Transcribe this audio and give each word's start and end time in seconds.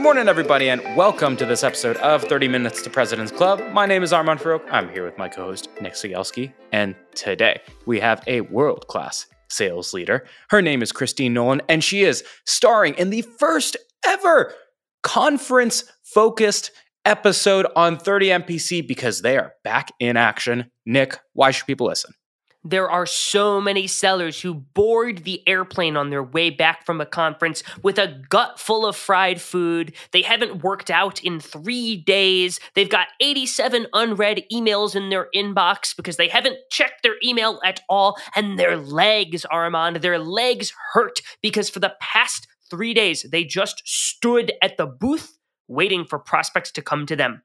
Good 0.00 0.04
morning, 0.04 0.28
everybody, 0.28 0.70
and 0.70 0.80
welcome 0.96 1.36
to 1.36 1.44
this 1.44 1.62
episode 1.62 1.98
of 1.98 2.24
30 2.24 2.48
Minutes 2.48 2.80
to 2.84 2.88
President's 2.88 3.30
Club. 3.30 3.62
My 3.70 3.84
name 3.84 4.02
is 4.02 4.14
Armand 4.14 4.40
Farrokh. 4.40 4.66
I'm 4.70 4.88
here 4.88 5.04
with 5.04 5.18
my 5.18 5.28
co 5.28 5.44
host, 5.44 5.68
Nick 5.82 5.92
Cegelski, 5.92 6.54
and 6.72 6.94
today 7.14 7.60
we 7.84 8.00
have 8.00 8.24
a 8.26 8.40
world 8.40 8.86
class 8.86 9.26
sales 9.50 9.92
leader. 9.92 10.26
Her 10.48 10.62
name 10.62 10.80
is 10.80 10.90
Christine 10.90 11.34
Nolan, 11.34 11.60
and 11.68 11.84
she 11.84 12.00
is 12.00 12.24
starring 12.46 12.94
in 12.94 13.10
the 13.10 13.20
first 13.20 13.76
ever 14.06 14.54
conference 15.02 15.84
focused 16.02 16.70
episode 17.04 17.66
on 17.76 17.98
30 17.98 18.28
MPC 18.28 18.88
because 18.88 19.20
they 19.20 19.36
are 19.36 19.52
back 19.64 19.92
in 20.00 20.16
action. 20.16 20.70
Nick, 20.86 21.18
why 21.34 21.50
should 21.50 21.66
people 21.66 21.88
listen? 21.88 22.14
There 22.62 22.90
are 22.90 23.06
so 23.06 23.58
many 23.58 23.86
sellers 23.86 24.40
who 24.40 24.52
board 24.52 25.24
the 25.24 25.46
airplane 25.48 25.96
on 25.96 26.10
their 26.10 26.22
way 26.22 26.50
back 26.50 26.84
from 26.84 27.00
a 27.00 27.06
conference 27.06 27.62
with 27.82 27.98
a 27.98 28.20
gut 28.28 28.60
full 28.60 28.84
of 28.84 28.96
fried 28.96 29.40
food. 29.40 29.94
They 30.12 30.20
haven't 30.20 30.62
worked 30.62 30.90
out 30.90 31.24
in 31.24 31.40
three 31.40 31.96
days. 31.96 32.60
They've 32.74 32.90
got 32.90 33.08
87 33.20 33.86
unread 33.94 34.44
emails 34.52 34.94
in 34.94 35.08
their 35.08 35.28
inbox 35.34 35.96
because 35.96 36.18
they 36.18 36.28
haven't 36.28 36.58
checked 36.70 37.02
their 37.02 37.16
email 37.24 37.60
at 37.64 37.80
all. 37.88 38.18
And 38.36 38.58
their 38.58 38.76
legs, 38.76 39.46
Armand, 39.46 39.96
their 39.96 40.18
legs 40.18 40.72
hurt 40.92 41.20
because 41.40 41.70
for 41.70 41.80
the 41.80 41.94
past 42.00 42.46
three 42.70 42.92
days, 42.92 43.24
they 43.30 43.42
just 43.42 43.82
stood 43.86 44.52
at 44.62 44.76
the 44.76 44.86
booth 44.86 45.38
waiting 45.66 46.04
for 46.04 46.18
prospects 46.18 46.72
to 46.72 46.82
come 46.82 47.06
to 47.06 47.16
them. 47.16 47.42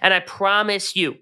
And 0.00 0.14
I 0.14 0.20
promise 0.20 0.96
you, 0.96 1.16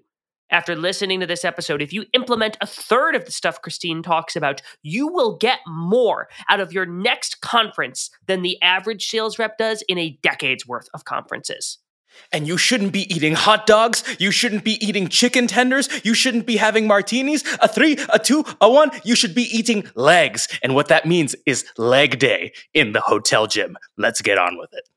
after 0.53 0.75
listening 0.75 1.19
to 1.19 1.25
this 1.25 1.43
episode, 1.43 1.81
if 1.81 1.91
you 1.91 2.05
implement 2.13 2.57
a 2.61 2.67
third 2.67 3.15
of 3.15 3.25
the 3.25 3.31
stuff 3.31 3.61
Christine 3.61 4.03
talks 4.03 4.35
about, 4.35 4.61
you 4.83 5.07
will 5.07 5.35
get 5.35 5.59
more 5.67 6.29
out 6.47 6.59
of 6.59 6.71
your 6.71 6.85
next 6.85 7.41
conference 7.41 8.11
than 8.27 8.43
the 8.43 8.61
average 8.61 9.09
sales 9.09 9.39
rep 9.39 9.57
does 9.57 9.81
in 9.89 9.97
a 9.97 10.17
decade's 10.21 10.67
worth 10.67 10.87
of 10.93 11.05
conferences. 11.05 11.79
And 12.31 12.47
you 12.47 12.59
shouldn't 12.59 12.93
be 12.93 13.11
eating 13.13 13.33
hot 13.33 13.65
dogs. 13.65 14.03
You 14.19 14.29
shouldn't 14.29 14.63
be 14.63 14.73
eating 14.85 15.07
chicken 15.07 15.47
tenders. 15.47 15.89
You 16.05 16.13
shouldn't 16.13 16.45
be 16.45 16.57
having 16.57 16.85
martinis. 16.85 17.43
A 17.59 17.67
three, 17.67 17.97
a 18.13 18.19
two, 18.19 18.45
a 18.61 18.69
one. 18.69 18.91
You 19.03 19.15
should 19.15 19.33
be 19.33 19.43
eating 19.43 19.89
legs. 19.95 20.47
And 20.61 20.75
what 20.75 20.89
that 20.89 21.07
means 21.07 21.35
is 21.47 21.65
leg 21.75 22.19
day 22.19 22.53
in 22.75 22.91
the 22.91 23.01
hotel 23.01 23.47
gym. 23.47 23.77
Let's 23.97 24.21
get 24.21 24.37
on 24.37 24.59
with 24.59 24.73
it. 24.73 24.87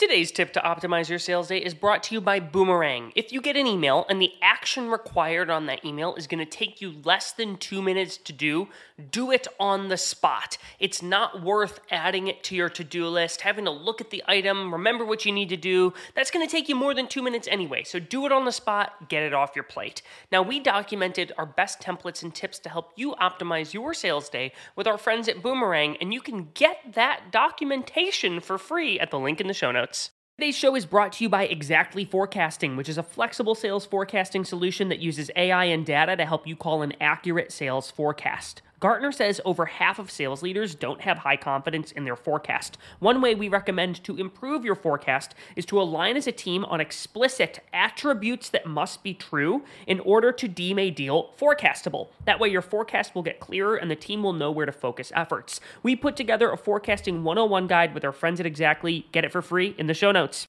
Today's 0.00 0.32
tip 0.32 0.54
to 0.54 0.60
optimize 0.60 1.10
your 1.10 1.18
sales 1.18 1.48
day 1.48 1.58
is 1.58 1.74
brought 1.74 2.02
to 2.04 2.14
you 2.14 2.22
by 2.22 2.40
Boomerang. 2.40 3.12
If 3.14 3.34
you 3.34 3.42
get 3.42 3.54
an 3.54 3.66
email 3.66 4.06
and 4.08 4.18
the 4.18 4.32
action 4.40 4.88
required 4.88 5.50
on 5.50 5.66
that 5.66 5.84
email 5.84 6.14
is 6.14 6.26
going 6.26 6.38
to 6.38 6.50
take 6.50 6.80
you 6.80 6.94
less 7.04 7.32
than 7.32 7.58
two 7.58 7.82
minutes 7.82 8.16
to 8.16 8.32
do, 8.32 8.68
do 9.00 9.30
it 9.30 9.46
on 9.58 9.88
the 9.88 9.96
spot. 9.96 10.58
It's 10.78 11.02
not 11.02 11.42
worth 11.42 11.80
adding 11.90 12.28
it 12.28 12.42
to 12.44 12.54
your 12.54 12.68
to 12.70 12.84
do 12.84 13.08
list, 13.08 13.40
having 13.40 13.64
to 13.64 13.70
look 13.70 14.00
at 14.00 14.10
the 14.10 14.22
item, 14.28 14.72
remember 14.72 15.04
what 15.04 15.24
you 15.24 15.32
need 15.32 15.48
to 15.48 15.56
do. 15.56 15.92
That's 16.14 16.30
going 16.30 16.46
to 16.46 16.50
take 16.50 16.68
you 16.68 16.74
more 16.74 16.94
than 16.94 17.08
two 17.08 17.22
minutes 17.22 17.48
anyway. 17.50 17.84
So 17.84 17.98
do 17.98 18.26
it 18.26 18.32
on 18.32 18.44
the 18.44 18.52
spot, 18.52 19.08
get 19.08 19.22
it 19.22 19.34
off 19.34 19.56
your 19.56 19.64
plate. 19.64 20.02
Now, 20.30 20.42
we 20.42 20.60
documented 20.60 21.32
our 21.38 21.46
best 21.46 21.80
templates 21.80 22.22
and 22.22 22.34
tips 22.34 22.58
to 22.60 22.68
help 22.68 22.92
you 22.96 23.14
optimize 23.14 23.74
your 23.74 23.94
sales 23.94 24.28
day 24.28 24.52
with 24.76 24.86
our 24.86 24.98
friends 24.98 25.28
at 25.28 25.42
Boomerang, 25.42 25.96
and 26.00 26.12
you 26.14 26.20
can 26.20 26.50
get 26.54 26.94
that 26.94 27.32
documentation 27.32 28.40
for 28.40 28.58
free 28.58 29.00
at 29.00 29.10
the 29.10 29.18
link 29.18 29.40
in 29.40 29.46
the 29.46 29.54
show 29.54 29.72
notes. 29.72 30.10
Today's 30.40 30.56
show 30.56 30.74
is 30.74 30.86
brought 30.86 31.12
to 31.12 31.24
you 31.24 31.28
by 31.28 31.42
Exactly 31.44 32.06
Forecasting, 32.06 32.74
which 32.74 32.88
is 32.88 32.96
a 32.96 33.02
flexible 33.02 33.54
sales 33.54 33.84
forecasting 33.84 34.42
solution 34.42 34.88
that 34.88 34.98
uses 34.98 35.30
AI 35.36 35.66
and 35.66 35.84
data 35.84 36.16
to 36.16 36.24
help 36.24 36.46
you 36.46 36.56
call 36.56 36.80
an 36.80 36.94
accurate 36.98 37.52
sales 37.52 37.90
forecast. 37.90 38.62
Gartner 38.80 39.12
says 39.12 39.42
over 39.44 39.66
half 39.66 39.98
of 39.98 40.10
sales 40.10 40.42
leaders 40.42 40.74
don't 40.74 41.02
have 41.02 41.18
high 41.18 41.36
confidence 41.36 41.92
in 41.92 42.04
their 42.04 42.16
forecast. 42.16 42.78
One 42.98 43.20
way 43.20 43.34
we 43.34 43.48
recommend 43.48 44.02
to 44.04 44.16
improve 44.16 44.64
your 44.64 44.74
forecast 44.74 45.34
is 45.54 45.66
to 45.66 45.80
align 45.80 46.16
as 46.16 46.26
a 46.26 46.32
team 46.32 46.64
on 46.64 46.80
explicit 46.80 47.60
attributes 47.74 48.48
that 48.48 48.66
must 48.66 49.02
be 49.02 49.12
true 49.12 49.64
in 49.86 50.00
order 50.00 50.32
to 50.32 50.48
deem 50.48 50.78
a 50.78 50.90
deal 50.90 51.34
forecastable. 51.38 52.08
That 52.24 52.40
way, 52.40 52.48
your 52.48 52.62
forecast 52.62 53.14
will 53.14 53.22
get 53.22 53.38
clearer 53.38 53.76
and 53.76 53.90
the 53.90 53.96
team 53.96 54.22
will 54.22 54.32
know 54.32 54.50
where 54.50 54.66
to 54.66 54.72
focus 54.72 55.12
efforts. 55.14 55.60
We 55.82 55.94
put 55.94 56.16
together 56.16 56.50
a 56.50 56.56
forecasting 56.56 57.22
101 57.22 57.66
guide 57.66 57.92
with 57.92 58.04
our 58.04 58.12
friends 58.12 58.40
at 58.40 58.46
Exactly. 58.46 59.06
Get 59.12 59.24
it 59.24 59.32
for 59.32 59.42
free 59.42 59.74
in 59.78 59.86
the 59.86 59.94
show 59.94 60.10
notes. 60.10 60.48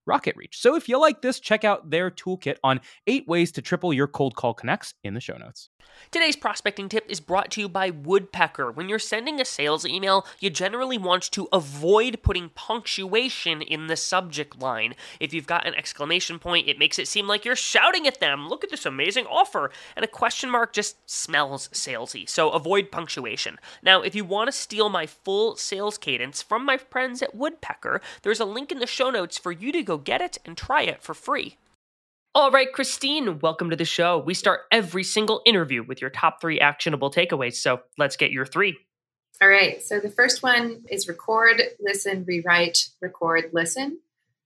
RocketReach. 0.07 0.53
So 0.53 0.75
if 0.75 0.89
you 0.89 0.99
like 0.99 1.21
this, 1.21 1.39
check 1.39 1.63
out 1.63 1.89
their 1.89 2.09
toolkit 2.09 2.57
on 2.63 2.81
eight 3.07 3.27
ways 3.27 3.51
to 3.53 3.61
triple 3.61 3.93
your 3.93 4.07
cold 4.07 4.35
call 4.35 4.53
connects 4.53 4.93
in 5.03 5.13
the 5.13 5.21
show 5.21 5.37
notes. 5.37 5.69
Today's 6.09 6.35
prospecting 6.35 6.89
tip 6.89 7.05
is 7.09 7.19
brought 7.19 7.51
to 7.51 7.61
you 7.61 7.69
by 7.69 7.89
Woodpecker. 7.89 8.71
When 8.71 8.89
you're 8.89 8.99
sending 8.99 9.39
a 9.39 9.45
sales 9.45 9.85
email, 9.85 10.25
you 10.39 10.49
generally 10.49 10.97
want 10.97 11.23
to 11.31 11.47
avoid 11.53 12.21
putting 12.21 12.49
punctuation 12.49 13.61
in 13.61 13.87
the 13.87 13.95
subject 13.95 14.59
line. 14.59 14.95
If 15.19 15.33
you've 15.33 15.47
got 15.47 15.67
an 15.67 15.75
exclamation 15.75 16.39
point, 16.39 16.67
it 16.67 16.79
makes 16.79 16.99
it 16.99 17.07
seem 17.07 17.27
like 17.27 17.45
you're 17.45 17.55
shouting 17.55 18.07
at 18.07 18.19
them, 18.19 18.47
look 18.47 18.63
at 18.63 18.69
this 18.69 18.85
amazing 18.85 19.25
offer. 19.25 19.71
And 19.95 20.03
a 20.03 20.07
question 20.07 20.49
mark 20.49 20.73
just 20.73 20.97
smells 21.09 21.69
salesy. 21.69 22.27
So 22.27 22.49
avoid 22.49 22.91
punctuation. 22.91 23.59
Now, 23.83 24.01
if 24.01 24.15
you 24.15 24.25
want 24.25 24.47
to 24.47 24.51
steal 24.51 24.89
my 24.89 25.05
full 25.05 25.55
sales 25.55 25.97
cadence 25.97 26.41
from 26.41 26.65
my 26.65 26.77
friends 26.77 27.21
at 27.21 27.35
Woodpecker, 27.35 28.01
there's 28.23 28.39
a 28.39 28.45
link 28.45 28.71
in 28.71 28.79
the 28.79 28.87
show 28.87 29.09
notes 29.09 29.37
for 29.37 29.51
you 29.51 29.71
to 29.71 29.83
go 29.83 29.90
get 29.97 30.21
it 30.21 30.37
and 30.45 30.57
try 30.57 30.83
it 30.83 31.03
for 31.03 31.13
free. 31.13 31.57
All 32.33 32.49
right, 32.49 32.71
Christine, 32.71 33.39
welcome 33.39 33.69
to 33.71 33.75
the 33.75 33.83
show. 33.83 34.17
We 34.17 34.33
start 34.33 34.61
every 34.71 35.03
single 35.03 35.41
interview 35.45 35.83
with 35.83 35.99
your 35.99 36.09
top 36.09 36.39
three 36.39 36.59
actionable 36.61 37.11
takeaways. 37.11 37.55
So 37.55 37.81
let's 37.97 38.15
get 38.15 38.31
your 38.31 38.45
three. 38.45 38.77
All 39.41 39.49
right. 39.49 39.81
So 39.81 39.99
the 39.99 40.09
first 40.09 40.43
one 40.43 40.83
is 40.89 41.07
record, 41.07 41.61
listen, 41.79 42.23
rewrite, 42.27 42.89
record, 43.01 43.49
listen. 43.53 43.99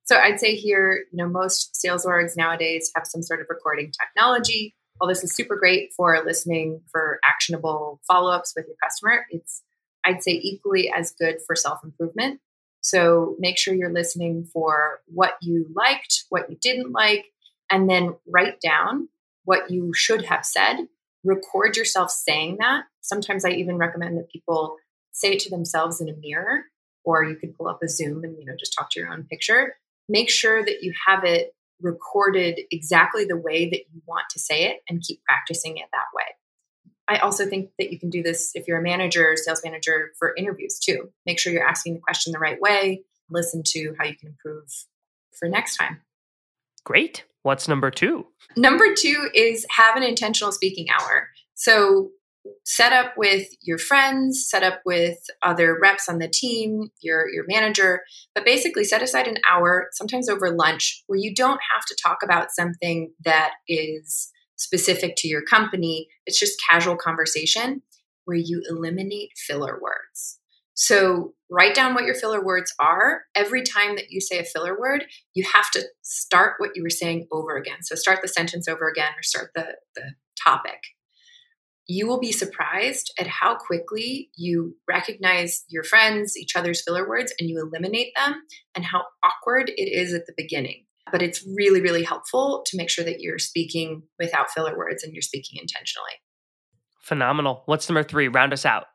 So 0.06 0.18
I'd 0.18 0.40
say 0.40 0.56
here, 0.56 1.04
you 1.12 1.18
know, 1.18 1.28
most 1.28 1.76
sales 1.76 2.06
orgs 2.06 2.38
nowadays 2.38 2.92
have 2.96 3.06
some 3.06 3.22
sort 3.22 3.42
of 3.42 3.48
recording 3.50 3.92
technology. 3.92 4.74
While 4.98 5.10
this 5.10 5.24
is 5.24 5.36
super 5.36 5.58
great 5.58 5.92
for 5.94 6.24
listening 6.24 6.82
for 6.92 7.20
actionable 7.26 8.00
follow 8.08 8.32
ups 8.32 8.54
with 8.56 8.68
your 8.68 8.78
customer, 8.82 9.26
it's, 9.30 9.62
I'd 10.06 10.24
say, 10.24 10.32
equally 10.32 10.90
as 10.96 11.12
good 11.12 11.40
for 11.46 11.56
self 11.56 11.84
improvement. 11.84 12.40
So 12.86 13.36
make 13.40 13.58
sure 13.58 13.74
you're 13.74 13.92
listening 13.92 14.48
for 14.54 15.02
what 15.08 15.38
you 15.42 15.66
liked, 15.76 16.26
what 16.30 16.52
you 16.52 16.58
didn't 16.62 16.92
like, 16.92 17.26
and 17.72 17.90
then 17.90 18.16
write 18.28 18.62
down 18.62 19.10
what 19.44 19.72
you 19.72 19.92
should 19.96 20.26
have 20.26 20.46
said. 20.46 20.88
Record 21.24 21.78
yourself 21.78 22.12
saying 22.12 22.58
that. 22.60 22.84
Sometimes 23.02 23.44
I 23.44 23.50
even 23.50 23.78
recommend 23.78 24.20
that 24.20 24.30
people 24.30 24.76
say 25.14 25.32
it 25.32 25.40
to 25.40 25.50
themselves 25.50 26.00
in 26.00 26.10
a 26.10 26.16
mirror, 26.16 26.66
or 27.04 27.24
you 27.24 27.36
could 27.36 27.58
pull 27.58 27.68
up 27.68 27.82
a 27.82 27.88
Zoom 27.88 28.24
and 28.24 28.38
you 28.38 28.46
know 28.46 28.54
just 28.56 28.76
talk 28.78 28.92
to 28.92 29.00
your 29.00 29.12
own 29.12 29.24
picture. 29.24 29.78
Make 30.08 30.30
sure 30.30 30.64
that 30.64 30.84
you 30.84 30.94
have 31.08 31.24
it 31.24 31.56
recorded 31.82 32.60
exactly 32.70 33.26
the 33.26 33.36
way 33.36 33.68
that 33.68 33.82
you 33.92 34.04
want 34.06 34.26
to 34.30 34.40
say 34.40 34.66
it 34.66 34.82
and 34.88 35.02
keep 35.02 35.24
practicing 35.24 35.78
it 35.78 35.88
that 35.92 36.06
way. 36.14 36.26
I 37.08 37.18
also 37.18 37.46
think 37.46 37.70
that 37.78 37.92
you 37.92 38.00
can 38.00 38.10
do 38.10 38.24
this 38.24 38.52
if 38.56 38.68
you're 38.68 38.80
a 38.80 38.84
manager, 38.84 39.36
sales 39.36 39.62
manager 39.64 40.12
for 40.18 40.34
interviews 40.36 40.80
too. 40.80 41.12
Make 41.26 41.40
sure 41.40 41.54
you're 41.54 41.68
asking 41.68 41.96
the 41.96 42.00
question 42.00 42.34
the 42.34 42.40
right 42.40 42.60
way, 42.60 43.04
listen 43.30 43.62
to 43.68 43.94
how 44.00 44.06
you 44.06 44.16
can 44.16 44.30
improve 44.30 44.70
for 45.38 45.48
next 45.48 45.78
time. 45.78 46.02
Great. 46.84 47.26
What's 47.44 47.68
number 47.68 47.92
two? 47.92 48.26
Number 48.58 48.94
two 48.96 49.30
is 49.34 49.66
have 49.70 49.96
an 49.96 50.04
intentional 50.04 50.52
speaking 50.52 50.88
hour. 50.90 51.30
So 51.54 52.10
set 52.64 52.94
up 52.94 53.14
with 53.18 53.48
your 53.62 53.78
friends, 53.78 54.48
set 54.48 54.64
up 54.64 54.82
with 54.86 55.18
other 55.42 55.78
reps 55.80 56.10
on 56.10 56.20
the 56.20 56.28
team, 56.28 56.90
your 57.02 57.30
your 57.30 57.46
manager, 57.48 58.04
but 58.34 58.46
basically 58.46 58.84
set 58.84 59.02
aside 59.02 59.28
an 59.28 59.38
hour, 59.50 59.90
sometimes 59.92 60.30
over 60.30 60.52
lunch, 60.52 61.04
where 61.08 61.20
you 61.20 61.34
don't 61.34 61.60
have 61.74 61.86
to 61.88 61.96
talk 62.02 62.20
about 62.24 62.52
something 62.52 63.14
that 63.24 63.52
is 63.68 64.32
specific 64.56 65.16
to 65.18 65.28
your 65.28 65.42
company. 65.42 66.08
It's 66.26 66.40
just 66.40 66.62
casual 66.70 66.96
conversation 66.96 67.82
where 68.26 68.38
you 68.38 68.64
eliminate 68.70 69.32
filler 69.36 69.80
words. 69.82 70.40
So 70.74 71.34
write 71.50 71.74
down 71.74 71.94
what 71.94 72.06
your 72.06 72.16
filler 72.16 72.44
words 72.44 72.74
are. 72.80 73.24
Every 73.34 73.64
time 73.64 73.96
that 73.96 74.10
you 74.10 74.20
say 74.20 74.40
a 74.40 74.44
filler 74.44 74.78
word, 74.78 75.06
you 75.34 75.46
have 75.54 75.72
to 75.72 75.84
start 76.02 76.56
what 76.58 76.72
you 76.76 76.84
were 76.84 76.90
saying 76.90 77.28
over 77.32 77.56
again. 77.56 77.78
So 77.82 77.96
start 77.96 78.20
the 78.22 78.28
sentence 78.28 78.68
over 78.68 78.90
again 78.90 79.12
or 79.18 79.24
start 79.24 79.52
the, 79.56 79.76
the 79.96 80.16
topic. 80.44 80.80
You 81.88 82.08
will 82.08 82.20
be 82.20 82.32
surprised 82.32 83.14
at 83.20 83.28
how 83.28 83.56
quickly 83.56 84.32
you 84.36 84.76
recognize 84.88 85.64
your 85.70 85.84
friends, 85.84 86.36
each 86.36 86.56
other's 86.56 86.82
filler 86.82 87.08
words, 87.08 87.34
and 87.40 87.48
you 87.48 87.60
eliminate 87.60 88.12
them, 88.16 88.42
and 88.74 88.84
how 88.84 89.04
awkward 89.24 89.70
it 89.70 89.90
is 89.90 90.14
at 90.14 90.26
the 90.26 90.34
beginning. 90.36 90.85
But 91.12 91.22
it's 91.22 91.46
really, 91.56 91.82
really 91.82 92.04
helpful 92.04 92.64
to 92.66 92.78
make 92.78 92.90
sure 92.90 93.06
that 93.06 93.20
you're 93.20 93.40
speaking 93.40 94.04
without 94.20 94.50
filler 94.52 94.76
words 94.78 95.04
and 95.04 95.14
you're 95.14 95.22
speaking 95.22 95.60
intentionally. 95.62 96.12
Phenomenal. 97.04 97.62
What's 97.66 97.88
number 97.88 98.04
three? 98.04 98.28
Round 98.28 98.54
us 98.54 98.66
out. 98.66 98.86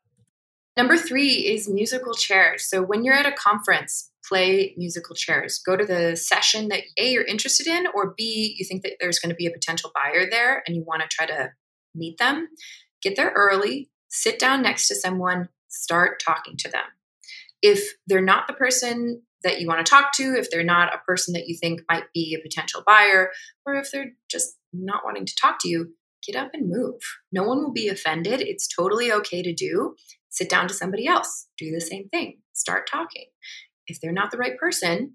Number 0.76 0.96
three 0.96 1.46
is 1.46 1.68
musical 1.68 2.14
chairs. 2.14 2.68
So 2.68 2.82
when 2.82 3.04
you're 3.04 3.14
at 3.14 3.26
a 3.26 3.32
conference, 3.32 4.10
play 4.26 4.74
musical 4.76 5.14
chairs. 5.14 5.60
Go 5.64 5.76
to 5.76 5.84
the 5.84 6.16
session 6.16 6.68
that 6.68 6.82
A, 6.96 7.10
you're 7.10 7.24
interested 7.24 7.66
in, 7.66 7.86
or 7.94 8.14
B, 8.16 8.54
you 8.58 8.64
think 8.64 8.82
that 8.82 8.94
there's 9.00 9.18
going 9.18 9.30
to 9.30 9.36
be 9.36 9.46
a 9.46 9.50
potential 9.50 9.92
buyer 9.94 10.28
there 10.28 10.62
and 10.66 10.76
you 10.76 10.84
want 10.86 11.02
to 11.02 11.08
try 11.08 11.26
to 11.26 11.50
meet 11.94 12.18
them. 12.18 12.48
Get 13.02 13.16
there 13.16 13.32
early, 13.34 13.90
sit 14.08 14.38
down 14.38 14.62
next 14.62 14.88
to 14.88 14.94
someone, 14.94 15.48
start 15.68 16.22
talking 16.24 16.56
to 16.58 16.68
them. 16.70 16.84
If 17.62 17.92
they're 18.06 18.20
not 18.20 18.46
the 18.46 18.54
person 18.54 19.22
that 19.42 19.60
you 19.60 19.66
want 19.66 19.84
to 19.84 19.90
talk 19.90 20.12
to, 20.14 20.34
if 20.36 20.50
they're 20.50 20.62
not 20.62 20.94
a 20.94 20.98
person 20.98 21.34
that 21.34 21.48
you 21.48 21.56
think 21.56 21.82
might 21.88 22.04
be 22.12 22.36
a 22.38 22.42
potential 22.42 22.82
buyer, 22.86 23.30
or 23.66 23.74
if 23.74 23.90
they're 23.90 24.12
just 24.30 24.56
not 24.72 25.02
wanting 25.04 25.26
to 25.26 25.36
talk 25.40 25.58
to 25.60 25.68
you, 25.68 25.94
get 26.26 26.36
up 26.36 26.50
and 26.52 26.68
move. 26.68 27.00
No 27.32 27.42
one 27.42 27.58
will 27.58 27.72
be 27.72 27.88
offended. 27.88 28.40
It's 28.40 28.68
totally 28.68 29.12
okay 29.12 29.42
to 29.42 29.52
do. 29.52 29.94
Sit 30.28 30.48
down 30.48 30.68
to 30.68 30.74
somebody 30.74 31.06
else, 31.06 31.46
do 31.58 31.72
the 31.72 31.80
same 31.80 32.08
thing, 32.08 32.38
start 32.52 32.88
talking. 32.88 33.26
If 33.86 34.00
they're 34.00 34.12
not 34.12 34.30
the 34.30 34.38
right 34.38 34.56
person, 34.56 35.14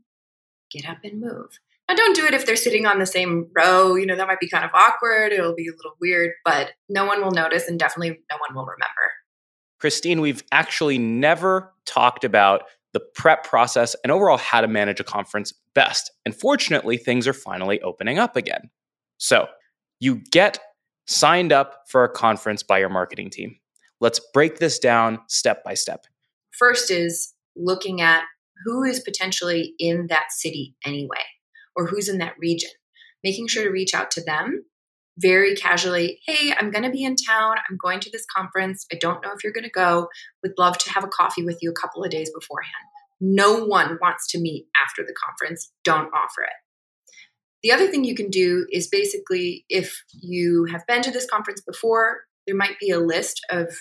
get 0.72 0.90
up 0.90 0.98
and 1.04 1.22
move. 1.22 1.60
Now, 1.88 1.96
don't 1.96 2.16
do 2.16 2.26
it 2.26 2.34
if 2.34 2.46
they're 2.46 2.56
sitting 2.56 2.88
on 2.88 2.98
the 2.98 3.06
same 3.06 3.48
row. 3.56 3.96
You 3.96 4.08
know, 4.08 4.16
that 4.16 4.28
might 4.28 4.40
be 4.40 4.50
kind 4.50 4.66
of 4.66 4.72
awkward. 4.74 5.32
It'll 5.32 5.56
be 5.56 5.68
a 5.68 5.76
little 5.76 5.96
weird, 6.02 6.32
but 6.44 6.72
no 6.90 7.06
one 7.06 7.24
will 7.24 7.32
notice 7.32 7.68
and 7.68 7.78
definitely 7.78 8.20
no 8.32 8.38
one 8.38 8.56
will 8.56 8.66
remember. 8.66 9.14
Christine, 9.80 10.20
we've 10.20 10.44
actually 10.52 10.98
never 10.98 11.72
talked 11.86 12.24
about 12.24 12.64
the 12.96 13.02
prep 13.02 13.44
process 13.44 13.94
and 14.04 14.12
overall 14.12 14.38
how 14.38 14.62
to 14.62 14.70
manage 14.70 15.02
a 15.02 15.04
conference 15.04 15.54
best. 15.74 16.12
And 16.26 16.34
fortunately, 16.34 16.96
things 16.96 17.28
are 17.28 17.34
finally 17.34 17.82
opening 17.82 18.18
up 18.18 18.38
again. 18.38 18.70
So, 19.18 19.48
you 20.00 20.22
get 20.32 20.60
signed 21.08 21.52
up 21.52 21.82
for 21.90 22.06
a 22.06 22.10
conference 22.10 22.64
by 22.64 22.80
your 22.80 22.88
marketing 22.88 23.30
team. 23.30 23.58
Let's 24.00 24.22
break 24.34 24.60
this 24.60 24.80
down 24.80 25.20
step 25.28 25.62
by 25.66 25.74
step. 25.74 26.06
First 26.58 26.90
is 26.90 27.34
looking 27.58 28.00
at 28.00 28.24
who 28.64 28.84
is 28.84 29.02
potentially 29.02 29.74
in 29.78 30.08
that 30.08 30.32
city 30.32 30.74
anyway, 30.86 31.24
or 31.76 31.88
who's 31.88 32.08
in 32.08 32.20
that 32.20 32.36
region, 32.40 32.72
making 33.26 33.48
sure 33.48 33.64
to 33.64 33.70
reach 33.70 33.94
out 33.94 34.10
to 34.12 34.24
them 34.24 34.64
very 35.18 35.56
casually, 35.56 36.20
hey, 36.26 36.54
I'm 36.60 36.72
going 36.72 36.84
to 36.84 36.90
be 36.90 37.04
in 37.04 37.16
town. 37.16 37.56
I'm 37.70 37.78
going 37.82 38.00
to 38.02 38.10
this 38.12 38.26
conference. 38.36 38.86
I 38.92 38.98
don't 39.00 39.24
know 39.24 39.32
if 39.36 39.44
you're 39.44 39.54
going 39.54 39.64
to 39.64 39.70
go. 39.70 40.08
Would 40.44 40.54
love 40.58 40.78
to 40.80 40.92
have 40.92 41.04
a 41.04 41.10
coffee 41.10 41.44
with 41.44 41.60
you 41.62 41.72
a 41.72 41.80
couple 41.80 42.04
of 42.04 42.12
days 42.12 42.32
beforehand. 42.34 42.74
No 43.22 43.66
one 43.66 43.98
wants 44.02 44.28
to 44.32 44.40
meet 44.40 44.68
after 44.82 45.04
the 45.04 45.16
conference. 45.26 45.72
Don't 45.84 46.14
offer 46.14 46.44
it. 46.44 46.54
The 47.64 47.72
other 47.72 47.88
thing 47.88 48.04
you 48.04 48.16
can 48.16 48.30
do 48.30 48.68
is 48.72 48.88
basically 48.88 49.66
if 49.70 50.04
you 50.12 50.66
have 50.72 50.86
been 50.86 51.02
to 51.02 51.12
this 51.12 51.28
conference 51.30 51.62
before, 51.62 52.20
there 52.46 52.56
might 52.56 52.78
be 52.80 52.92
a 52.92 53.00
list 53.00 53.44
of 53.50 53.74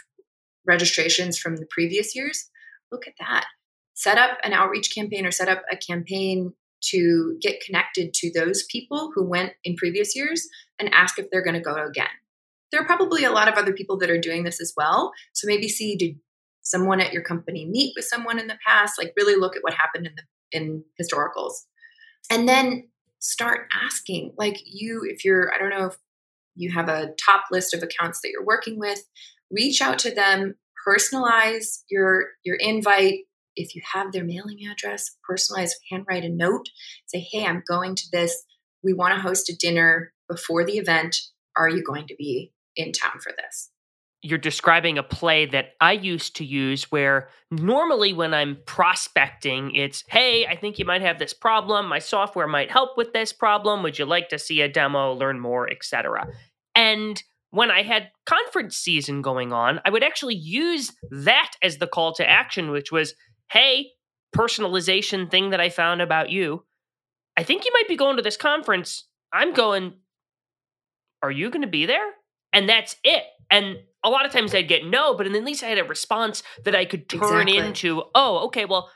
registrations 0.67 1.39
from 1.39 1.57
the 1.57 1.67
previous 1.71 2.15
years. 2.15 2.49
Look 2.91 3.07
at 3.07 3.15
that. 3.21 3.45
Set 3.95 4.19
up 4.19 4.39
an 4.43 4.53
outreach 4.53 4.95
campaign 4.95 5.27
or 5.27 5.31
set 5.31 5.49
up 5.49 5.63
a 5.71 5.77
campaign 5.77 6.55
to 6.91 7.37
get 7.41 7.61
connected 7.61 8.13
to 8.15 8.31
those 8.33 8.65
people 8.65 9.11
who 9.15 9.25
went 9.25 9.53
in 9.65 9.77
previous 9.77 10.15
years 10.15 10.47
and 10.79 10.93
ask 10.93 11.19
if 11.19 11.31
they're 11.31 11.45
going 11.45 11.55
to 11.55 11.61
go 11.61 11.75
again. 11.75 12.07
There 12.71 12.81
are 12.81 12.87
probably 12.87 13.25
a 13.25 13.31
lot 13.31 13.49
of 13.49 13.55
other 13.55 13.73
people 13.73 13.99
that 13.99 14.11
are 14.11 14.21
doing 14.21 14.45
this 14.45 14.61
as 14.61 14.73
well. 14.77 15.13
So 15.33 15.47
maybe 15.47 15.69
see 15.69 15.97
did 15.97 16.19
someone 16.63 17.01
at 17.01 17.13
your 17.13 17.23
company 17.23 17.67
meet 17.67 17.93
with 17.97 18.05
someone 18.05 18.39
in 18.39 18.49
the 18.49 18.59
past? 18.67 18.99
Like 18.99 19.13
really 19.17 19.37
look 19.37 19.57
at 19.57 19.63
what 19.63 19.75
happened 19.75 20.07
in 20.07 20.15
the 20.17 20.23
in 20.51 20.85
historicals. 21.01 21.53
And 22.31 22.49
then 22.49 22.89
start 23.25 23.69
asking. 23.73 24.33
Like 24.37 24.61
you 24.65 25.03
if 25.05 25.25
you're 25.25 25.53
I 25.55 25.59
don't 25.59 25.71
know 25.71 25.87
if 25.87 25.97
you 26.57 26.73
have 26.73 26.89
a 26.89 27.15
top 27.25 27.45
list 27.51 27.75
of 27.75 27.83
accounts 27.83 28.21
that 28.21 28.31
you're 28.31 28.45
working 28.45 28.79
with, 28.79 29.01
reach 29.51 29.81
out 29.81 29.99
to 30.01 30.15
them, 30.15 30.55
personalize 30.87 31.83
your 31.91 32.27
your 32.45 32.57
invite. 32.57 33.21
If 33.57 33.75
you 33.75 33.83
have 33.93 34.13
their 34.13 34.25
mailing 34.25 34.61
address, 34.71 35.17
personalize, 35.29 35.71
handwrite 35.91 36.25
a 36.25 36.29
note. 36.29 36.69
Say, 37.07 37.27
hey, 37.31 37.45
I'm 37.47 37.63
going 37.69 37.95
to 37.95 38.05
this. 38.13 38.45
We 38.83 38.93
want 38.93 39.15
to 39.15 39.21
host 39.21 39.49
a 39.49 39.57
dinner 39.57 40.13
before 40.29 40.65
the 40.65 40.79
event. 40.79 41.17
Are 41.57 41.69
you 41.69 41.83
going 41.83 42.07
to 42.09 42.15
be 42.17 42.53
in 42.77 42.93
town 42.93 43.21
for 43.21 43.33
this? 43.37 43.71
you're 44.25 44.39
describing 44.39 44.97
a 44.97 45.03
play 45.03 45.45
that 45.45 45.75
I 45.83 45.93
used 45.93 46.35
to 46.37 46.47
use 46.47 46.85
where 46.85 47.29
normally 47.51 48.15
when 48.15 48.33
I'm 48.33 48.57
prospecting, 48.65 49.75
it's, 49.75 50.03
hey, 50.09 50.47
I 50.47 50.57
think 50.57 50.79
you 50.79 50.87
might 50.87 51.03
have 51.03 51.19
this 51.19 51.35
problem. 51.35 51.87
My 51.87 51.99
software 51.99 52.49
might 52.49 52.71
help 52.71 52.97
with 52.97 53.13
this 53.13 53.35
problem. 53.35 53.83
Would 53.83 53.99
you 53.99 54.07
like 54.07 54.31
to 54.31 54.39
see 54.39 54.63
a 54.63 54.69
demo, 54.69 55.13
learn 55.13 55.41
more, 55.41 55.71
etc. 55.71 56.27
And 56.75 57.23
when 57.51 57.71
I 57.71 57.83
had 57.83 58.13
conference 58.25 58.79
season 58.79 59.21
going 59.21 59.53
on, 59.53 59.79
I 59.85 59.91
would 59.91 60.03
actually 60.03 60.37
use 60.37 60.91
that 61.11 61.53
as 61.63 61.77
the 61.77 61.87
call 61.87 62.15
to 62.15 62.29
action, 62.29 62.71
which 62.71 62.91
was, 62.91 63.13
hey, 63.51 63.91
personalization 64.35 65.31
thing 65.31 65.51
that 65.51 65.61
I 65.61 65.69
found 65.69 66.03
about 66.03 66.31
you. 66.31 66.65
I 67.37 67.43
think 67.43 67.65
you 67.65 67.73
might 67.73 67.89
be 67.89 67.97
going 67.97 68.17
to 68.17 68.23
this 68.23 68.37
conference. 68.37 69.07
I'm 69.33 69.53
going, 69.53 69.95
are 71.23 71.31
you 71.31 71.51
going 71.51 71.63
to 71.63 71.69
be 71.69 71.87
there? 71.87 72.13
And 72.53 72.69
that's 72.69 72.97
it. 73.03 73.25
And 73.51 73.77
a 74.05 74.11
lot 74.11 74.27
of 74.27 74.33
times 74.33 74.55
I'd 74.55 74.69
get 74.69 74.85
no, 74.85 75.15
but 75.15 75.27
at 75.27 75.33
least 75.45 75.63
I 75.63 75.69
had 75.69 75.79
a 75.79 75.85
response 75.85 76.43
that 76.65 76.75
I 76.75 76.85
could 76.85 77.09
turn 77.09 77.49
exactly. 77.49 77.57
into, 77.57 78.03
oh, 78.15 78.47
okay, 78.47 78.65
well, 78.65 78.91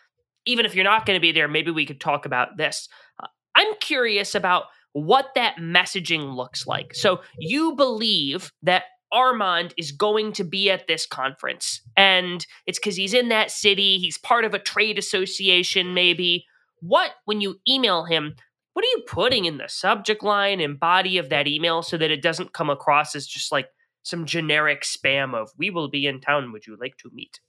even 0.46 0.66
if 0.66 0.74
you're 0.74 0.84
not 0.84 1.06
going 1.06 1.16
to 1.16 1.20
be 1.20 1.32
there, 1.32 1.48
maybe 1.48 1.70
we 1.70 1.86
could 1.86 2.00
talk 2.00 2.26
about 2.26 2.56
this. 2.56 2.88
Uh, 3.22 3.26
I'm 3.54 3.74
curious 3.80 4.34
about 4.34 4.64
what 4.92 5.26
that 5.34 5.56
messaging 5.56 6.34
looks 6.34 6.66
like. 6.66 6.94
So 6.94 7.20
you 7.38 7.74
believe 7.74 8.52
that 8.62 8.84
Armand 9.12 9.74
is 9.76 9.92
going 9.92 10.32
to 10.34 10.44
be 10.44 10.70
at 10.70 10.86
this 10.86 11.06
conference, 11.06 11.80
and 11.96 12.46
it's 12.66 12.78
because 12.78 12.96
he's 12.96 13.14
in 13.14 13.28
that 13.28 13.50
city, 13.50 13.98
he's 13.98 14.18
part 14.18 14.44
of 14.44 14.54
a 14.54 14.58
trade 14.58 14.98
association, 14.98 15.94
maybe. 15.94 16.46
What, 16.80 17.12
when 17.24 17.40
you 17.40 17.60
email 17.68 18.04
him, 18.04 18.36
what 18.72 18.84
are 18.84 18.88
you 18.88 19.02
putting 19.08 19.44
in 19.44 19.58
the 19.58 19.68
subject 19.68 20.22
line 20.22 20.60
and 20.60 20.78
body 20.78 21.18
of 21.18 21.30
that 21.30 21.48
email 21.48 21.82
so 21.82 21.96
that 21.96 22.12
it 22.12 22.22
doesn't 22.22 22.52
come 22.52 22.70
across 22.70 23.16
as 23.16 23.26
just 23.26 23.50
like 23.50 23.66
some 24.08 24.24
generic 24.24 24.82
spam 24.82 25.34
of 25.34 25.50
we 25.58 25.70
will 25.70 25.88
be 25.88 26.06
in 26.06 26.20
town. 26.20 26.52
Would 26.52 26.66
you 26.66 26.76
like 26.80 26.96
to 26.98 27.10
meet? 27.12 27.40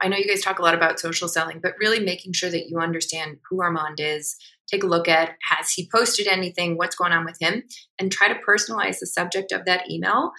I 0.00 0.08
know 0.08 0.16
you 0.16 0.26
guys 0.26 0.42
talk 0.42 0.58
a 0.58 0.62
lot 0.62 0.74
about 0.74 0.98
social 0.98 1.28
selling 1.28 1.60
but 1.62 1.74
really 1.78 2.00
making 2.00 2.32
sure 2.32 2.50
that 2.50 2.68
you 2.68 2.78
understand 2.78 3.38
who 3.48 3.62
armand 3.62 4.00
is. 4.00 4.36
Take 4.66 4.82
a 4.82 4.88
look 4.88 5.08
at 5.08 5.36
has 5.50 5.70
he 5.70 5.88
posted 5.94 6.26
anything? 6.26 6.76
What's 6.76 6.96
going 6.96 7.12
on 7.12 7.24
with 7.24 7.36
him? 7.40 7.62
And 7.98 8.10
try 8.10 8.28
to 8.28 8.40
personalize 8.46 8.98
the 8.98 9.06
subject 9.06 9.52
of 9.52 9.64
that 9.64 9.90
email 9.90 10.32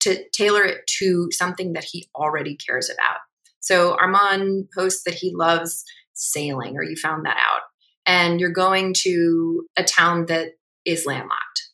to 0.00 0.22
tailor 0.32 0.62
it 0.62 0.86
to 0.98 1.28
something 1.32 1.72
that 1.72 1.84
he 1.84 2.08
already 2.14 2.56
cares 2.56 2.90
about 2.90 3.18
so 3.60 3.96
armand 4.00 4.68
posts 4.76 5.02
that 5.04 5.14
he 5.14 5.34
loves 5.34 5.84
sailing 6.14 6.76
or 6.76 6.82
you 6.82 6.96
found 6.96 7.24
that 7.24 7.36
out 7.36 7.62
and 8.06 8.40
you're 8.40 8.50
going 8.50 8.94
to 8.96 9.66
a 9.76 9.84
town 9.84 10.26
that 10.26 10.52
is 10.84 11.06
landlocked 11.06 11.70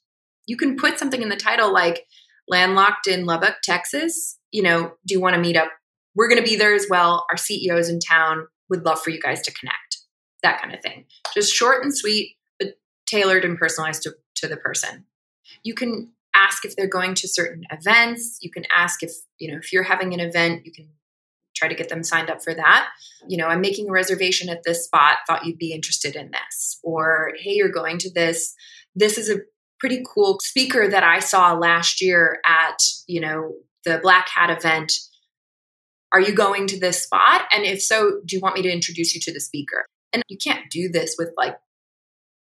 you 0.46 0.56
can 0.56 0.76
put 0.76 0.98
something 0.98 1.22
in 1.22 1.28
the 1.28 1.36
title 1.36 1.72
like 1.72 2.04
landlocked 2.48 3.06
in 3.06 3.24
Lubbock, 3.24 3.54
Texas, 3.62 4.36
you 4.50 4.64
know, 4.64 4.92
do 5.06 5.14
you 5.14 5.20
want 5.20 5.34
to 5.36 5.40
meet 5.40 5.56
up 5.56 5.70
we're 6.14 6.28
going 6.28 6.42
to 6.42 6.48
be 6.48 6.56
there 6.56 6.74
as 6.74 6.86
well. 6.90 7.24
Our 7.30 7.36
CEO's 7.36 7.88
in 7.88 7.98
town. 8.00 8.46
Would 8.68 8.84
love 8.84 9.02
for 9.02 9.10
you 9.10 9.20
guys 9.20 9.42
to 9.42 9.52
connect. 9.52 9.98
That 10.42 10.60
kind 10.60 10.74
of 10.74 10.80
thing. 10.82 11.04
Just 11.34 11.52
short 11.52 11.82
and 11.82 11.96
sweet, 11.96 12.36
but 12.58 12.74
tailored 13.06 13.44
and 13.44 13.58
personalized 13.58 14.02
to, 14.02 14.14
to 14.36 14.48
the 14.48 14.56
person. 14.56 15.04
You 15.62 15.74
can 15.74 16.12
ask 16.42 16.64
if 16.64 16.76
they're 16.76 16.86
going 16.86 17.14
to 17.14 17.28
certain 17.28 17.64
events. 17.70 18.38
You 18.40 18.50
can 18.50 18.64
ask 18.74 19.02
if, 19.02 19.12
you 19.38 19.50
know, 19.50 19.58
if 19.58 19.72
you're 19.72 19.82
having 19.82 20.12
an 20.12 20.20
event, 20.20 20.64
you 20.64 20.72
can 20.72 20.88
try 21.54 21.68
to 21.68 21.74
get 21.74 21.88
them 21.88 22.02
signed 22.02 22.30
up 22.30 22.42
for 22.42 22.54
that. 22.54 22.88
You 23.28 23.36
know, 23.36 23.46
I'm 23.46 23.60
making 23.60 23.88
a 23.88 23.92
reservation 23.92 24.48
at 24.48 24.62
this 24.64 24.84
spot, 24.84 25.18
thought 25.26 25.44
you'd 25.44 25.58
be 25.58 25.72
interested 25.72 26.16
in 26.16 26.30
this. 26.30 26.78
Or, 26.82 27.32
hey, 27.38 27.52
you're 27.52 27.68
going 27.70 27.98
to 27.98 28.12
this. 28.12 28.54
This 28.94 29.18
is 29.18 29.30
a 29.30 29.40
pretty 29.78 30.02
cool 30.14 30.38
speaker 30.40 30.88
that 30.88 31.04
I 31.04 31.18
saw 31.18 31.52
last 31.52 32.00
year 32.00 32.40
at, 32.44 32.82
you 33.06 33.20
know, 33.20 33.52
the 33.84 33.98
Black 34.02 34.28
Hat 34.28 34.50
event. 34.50 34.92
Are 36.12 36.20
you 36.20 36.34
going 36.34 36.66
to 36.68 36.78
this 36.78 37.02
spot? 37.02 37.42
And 37.52 37.64
if 37.64 37.82
so, 37.82 38.20
do 38.24 38.36
you 38.36 38.40
want 38.40 38.54
me 38.54 38.62
to 38.62 38.72
introduce 38.72 39.14
you 39.14 39.20
to 39.22 39.32
the 39.32 39.40
speaker? 39.40 39.86
And 40.12 40.22
you 40.28 40.36
can't 40.36 40.70
do 40.70 40.88
this 40.88 41.16
with 41.18 41.30
like 41.36 41.56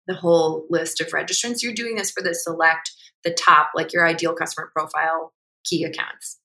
the 0.08 0.14
whole 0.14 0.66
list 0.70 1.02
of 1.02 1.08
registrants. 1.08 1.64
You're 1.64 1.74
doing 1.74 1.96
this 1.96 2.12
for 2.12 2.22
the 2.22 2.36
select, 2.36 2.92
the 3.26 3.34
top, 3.34 3.72
like 3.76 3.92
your 3.92 4.08
ideal 4.08 4.34
customer 4.34 4.72
profile 4.74 5.34
key 5.66 5.84
accounts. 5.84 6.40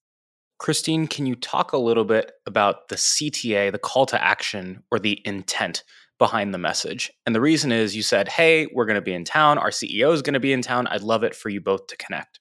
Christine, 0.59 1.07
can 1.07 1.25
you 1.25 1.37
talk 1.37 1.73
a 1.73 1.79
little 1.79 2.05
bit 2.05 2.33
about 2.45 2.89
the 2.89 2.97
CTA, 2.97 3.73
the 3.73 3.79
call 3.79 4.05
to 4.07 4.23
action, 4.23 4.83
or 4.91 4.99
the 4.99 5.21
intent 5.25 5.85
behind 6.19 6.53
the 6.53 6.59
message? 6.59 7.11
And 7.25 7.35
the 7.35 7.41
reason 7.41 7.73
is 7.73 7.97
you 7.97 8.03
said, 8.03 8.29
hey, 8.29 8.67
we're 8.75 8.85
going 8.85 8.97
to 8.97 9.01
be 9.01 9.15
in 9.15 9.25
town. 9.25 9.57
Our 9.57 9.71
CEO 9.71 10.13
is 10.13 10.21
going 10.21 10.35
to 10.35 10.41
be 10.41 10.53
in 10.53 10.61
town. 10.61 10.87
I'd 10.89 11.03
love 11.03 11.23
it 11.23 11.35
for 11.35 11.49
you 11.49 11.63
both 11.63 11.87
to 11.87 11.97
connect. 11.97 12.41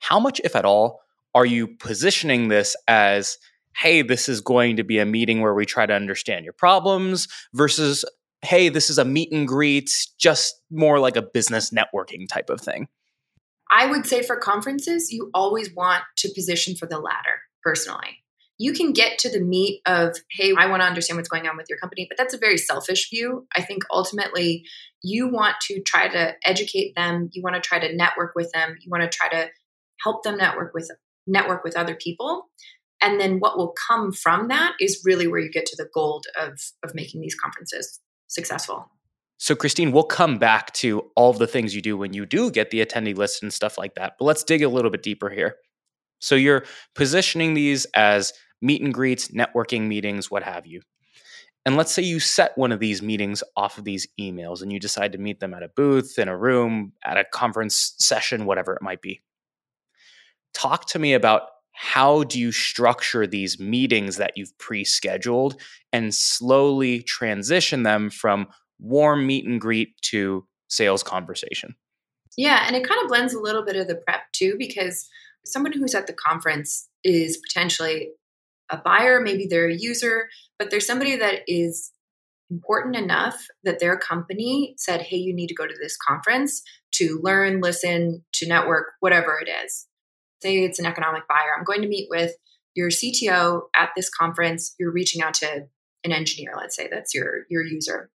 How 0.00 0.18
much, 0.18 0.40
if 0.42 0.56
at 0.56 0.64
all, 0.64 1.00
are 1.34 1.46
you 1.46 1.68
positioning 1.68 2.48
this 2.48 2.74
as, 2.88 3.38
hey, 3.76 4.02
this 4.02 4.28
is 4.28 4.40
going 4.40 4.76
to 4.76 4.84
be 4.84 4.98
a 4.98 5.06
meeting 5.06 5.40
where 5.40 5.54
we 5.54 5.66
try 5.66 5.86
to 5.86 5.94
understand 5.94 6.44
your 6.44 6.52
problems 6.52 7.28
versus, 7.54 8.04
hey, 8.42 8.68
this 8.68 8.90
is 8.90 8.98
a 8.98 9.04
meet 9.04 9.30
and 9.32 9.46
greet, 9.46 9.90
just 10.18 10.60
more 10.70 10.98
like 10.98 11.16
a 11.16 11.22
business 11.22 11.70
networking 11.70 12.28
type 12.28 12.50
of 12.50 12.60
thing? 12.60 12.88
I 13.70 13.86
would 13.86 14.06
say 14.06 14.22
for 14.22 14.36
conferences, 14.36 15.12
you 15.12 15.30
always 15.34 15.74
want 15.74 16.02
to 16.18 16.32
position 16.34 16.76
for 16.76 16.86
the 16.86 16.98
latter, 16.98 17.40
personally. 17.62 18.22
You 18.58 18.72
can 18.72 18.92
get 18.92 19.18
to 19.18 19.28
the 19.28 19.40
meat 19.40 19.82
of, 19.86 20.16
hey, 20.30 20.54
I 20.56 20.66
want 20.68 20.80
to 20.80 20.86
understand 20.86 21.18
what's 21.18 21.28
going 21.28 21.46
on 21.46 21.56
with 21.56 21.66
your 21.68 21.78
company, 21.78 22.06
but 22.08 22.16
that's 22.16 22.32
a 22.32 22.38
very 22.38 22.56
selfish 22.56 23.10
view. 23.10 23.46
I 23.54 23.62
think 23.62 23.82
ultimately 23.90 24.64
you 25.02 25.28
want 25.28 25.56
to 25.62 25.82
try 25.82 26.08
to 26.08 26.34
educate 26.44 26.94
them, 26.96 27.28
you 27.32 27.42
want 27.42 27.56
to 27.56 27.60
try 27.60 27.78
to 27.78 27.94
network 27.94 28.34
with 28.34 28.50
them, 28.52 28.76
you 28.80 28.90
want 28.90 29.02
to 29.02 29.14
try 29.14 29.28
to 29.28 29.50
help 30.02 30.22
them 30.22 30.38
network 30.38 30.72
with 30.72 30.90
network 31.26 31.64
with 31.64 31.76
other 31.76 31.94
people. 31.94 32.48
And 33.02 33.20
then 33.20 33.40
what 33.40 33.58
will 33.58 33.74
come 33.88 34.12
from 34.12 34.48
that 34.48 34.74
is 34.80 35.02
really 35.04 35.26
where 35.26 35.40
you 35.40 35.50
get 35.50 35.66
to 35.66 35.76
the 35.76 35.88
gold 35.92 36.26
of 36.40 36.58
of 36.82 36.94
making 36.94 37.20
these 37.20 37.34
conferences 37.34 38.00
successful. 38.26 38.90
So, 39.38 39.54
Christine, 39.54 39.92
we'll 39.92 40.04
come 40.04 40.38
back 40.38 40.72
to 40.74 41.10
all 41.14 41.32
the 41.32 41.46
things 41.46 41.74
you 41.74 41.82
do 41.82 41.96
when 41.96 42.14
you 42.14 42.24
do 42.24 42.50
get 42.50 42.70
the 42.70 42.84
attendee 42.84 43.16
list 43.16 43.42
and 43.42 43.52
stuff 43.52 43.76
like 43.76 43.94
that. 43.94 44.14
But 44.18 44.24
let's 44.24 44.42
dig 44.42 44.62
a 44.62 44.68
little 44.68 44.90
bit 44.90 45.02
deeper 45.02 45.28
here. 45.28 45.56
So, 46.20 46.34
you're 46.34 46.64
positioning 46.94 47.54
these 47.54 47.84
as 47.94 48.32
meet 48.62 48.82
and 48.82 48.94
greets, 48.94 49.28
networking 49.28 49.88
meetings, 49.88 50.30
what 50.30 50.42
have 50.42 50.66
you. 50.66 50.80
And 51.66 51.76
let's 51.76 51.90
say 51.90 52.02
you 52.02 52.20
set 52.20 52.56
one 52.56 52.70
of 52.70 52.78
these 52.78 53.02
meetings 53.02 53.42
off 53.56 53.76
of 53.76 53.84
these 53.84 54.06
emails 54.20 54.62
and 54.62 54.72
you 54.72 54.78
decide 54.78 55.12
to 55.12 55.18
meet 55.18 55.40
them 55.40 55.52
at 55.52 55.64
a 55.64 55.68
booth, 55.68 56.16
in 56.16 56.28
a 56.28 56.36
room, 56.36 56.92
at 57.04 57.18
a 57.18 57.24
conference 57.24 57.94
session, 57.98 58.46
whatever 58.46 58.72
it 58.74 58.82
might 58.82 59.02
be. 59.02 59.20
Talk 60.54 60.86
to 60.90 61.00
me 61.00 61.12
about 61.12 61.42
how 61.72 62.22
do 62.22 62.38
you 62.38 62.52
structure 62.52 63.26
these 63.26 63.58
meetings 63.58 64.16
that 64.16 64.36
you've 64.36 64.56
pre-scheduled 64.58 65.60
and 65.92 66.14
slowly 66.14 67.02
transition 67.02 67.82
them 67.82 68.10
from 68.10 68.46
warm 68.78 69.26
meet 69.26 69.46
and 69.46 69.60
greet 69.60 69.96
to 70.02 70.46
sales 70.68 71.02
conversation. 71.02 71.74
Yeah, 72.36 72.64
and 72.66 72.76
it 72.76 72.86
kind 72.86 73.00
of 73.02 73.08
blends 73.08 73.34
a 73.34 73.40
little 73.40 73.64
bit 73.64 73.76
of 73.76 73.88
the 73.88 73.94
prep 73.94 74.20
too, 74.32 74.56
because 74.58 75.08
someone 75.44 75.72
who's 75.72 75.94
at 75.94 76.06
the 76.06 76.12
conference 76.12 76.88
is 77.04 77.38
potentially 77.38 78.10
a 78.70 78.76
buyer, 78.76 79.20
maybe 79.20 79.46
they're 79.48 79.70
a 79.70 79.76
user, 79.76 80.28
but 80.58 80.70
there's 80.70 80.86
somebody 80.86 81.16
that 81.16 81.42
is 81.46 81.92
important 82.50 82.96
enough 82.96 83.46
that 83.64 83.78
their 83.78 83.96
company 83.96 84.74
said, 84.76 85.02
hey, 85.02 85.16
you 85.16 85.34
need 85.34 85.48
to 85.48 85.54
go 85.54 85.66
to 85.66 85.74
this 85.80 85.96
conference 85.96 86.62
to 86.92 87.20
learn, 87.22 87.60
listen, 87.60 88.24
to 88.34 88.46
network, 88.46 88.86
whatever 89.00 89.38
it 89.40 89.48
is. 89.64 89.86
Say 90.42 90.58
it's 90.58 90.78
an 90.78 90.86
economic 90.86 91.26
buyer. 91.28 91.56
I'm 91.56 91.64
going 91.64 91.82
to 91.82 91.88
meet 91.88 92.08
with 92.10 92.32
your 92.74 92.90
CTO 92.90 93.62
at 93.74 93.90
this 93.96 94.10
conference. 94.10 94.74
You're 94.78 94.92
reaching 94.92 95.22
out 95.22 95.34
to 95.34 95.66
an 96.04 96.12
engineer, 96.12 96.52
let's 96.56 96.76
say 96.76 96.88
that's 96.90 97.14
your 97.14 97.46
your 97.50 97.64
user 97.64 98.10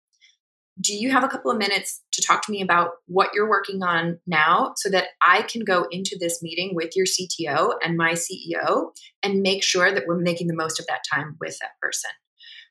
do 0.81 0.93
you 0.93 1.11
have 1.11 1.23
a 1.23 1.27
couple 1.27 1.51
of 1.51 1.57
minutes 1.57 2.01
to 2.13 2.21
talk 2.21 2.43
to 2.45 2.51
me 2.51 2.61
about 2.61 2.91
what 3.05 3.29
you're 3.33 3.49
working 3.49 3.83
on 3.83 4.19
now 4.25 4.73
so 4.77 4.89
that 4.89 5.09
I 5.25 5.43
can 5.43 5.63
go 5.63 5.85
into 5.91 6.17
this 6.19 6.41
meeting 6.41 6.71
with 6.73 6.95
your 6.95 7.05
CTO 7.05 7.73
and 7.83 7.97
my 7.97 8.13
CEO 8.13 8.91
and 9.21 9.41
make 9.41 9.63
sure 9.63 9.93
that 9.93 10.03
we're 10.07 10.19
making 10.19 10.47
the 10.47 10.55
most 10.55 10.79
of 10.79 10.87
that 10.87 11.01
time 11.11 11.37
with 11.39 11.57
that 11.59 11.71
person? 11.81 12.09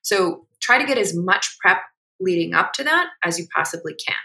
So 0.03 0.47
try 0.61 0.79
to 0.79 0.87
get 0.87 0.99
as 0.99 1.15
much 1.15 1.57
prep 1.61 1.79
leading 2.19 2.55
up 2.55 2.73
to 2.75 2.85
that 2.85 3.09
as 3.25 3.39
you 3.39 3.47
possibly 3.55 3.95
can. 3.95 4.17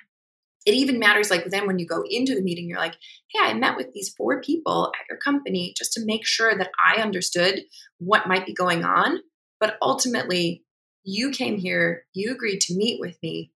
It 0.65 0.73
even 0.73 0.97
matters 0.97 1.29
like 1.29 1.45
then 1.45 1.67
when 1.67 1.77
you 1.77 1.85
go 1.85 2.03
into 2.09 2.33
the 2.33 2.41
meeting, 2.41 2.67
you're 2.67 2.79
like, 2.79 2.95
hey, 3.31 3.39
I 3.43 3.53
met 3.53 3.77
with 3.77 3.93
these 3.93 4.13
four 4.17 4.41
people 4.41 4.91
at 4.99 5.05
your 5.09 5.19
company 5.19 5.73
just 5.77 5.93
to 5.93 6.05
make 6.05 6.25
sure 6.25 6.57
that 6.57 6.71
I 6.83 7.01
understood 7.01 7.61
what 7.99 8.27
might 8.27 8.47
be 8.47 8.53
going 8.53 8.83
on. 8.83 9.19
But 9.59 9.77
ultimately, 9.81 10.63
you 11.03 11.29
came 11.29 11.57
here, 11.57 12.05
you 12.13 12.31
agreed 12.31 12.61
to 12.61 12.75
meet 12.75 12.99
with 12.99 13.15
me 13.21 13.51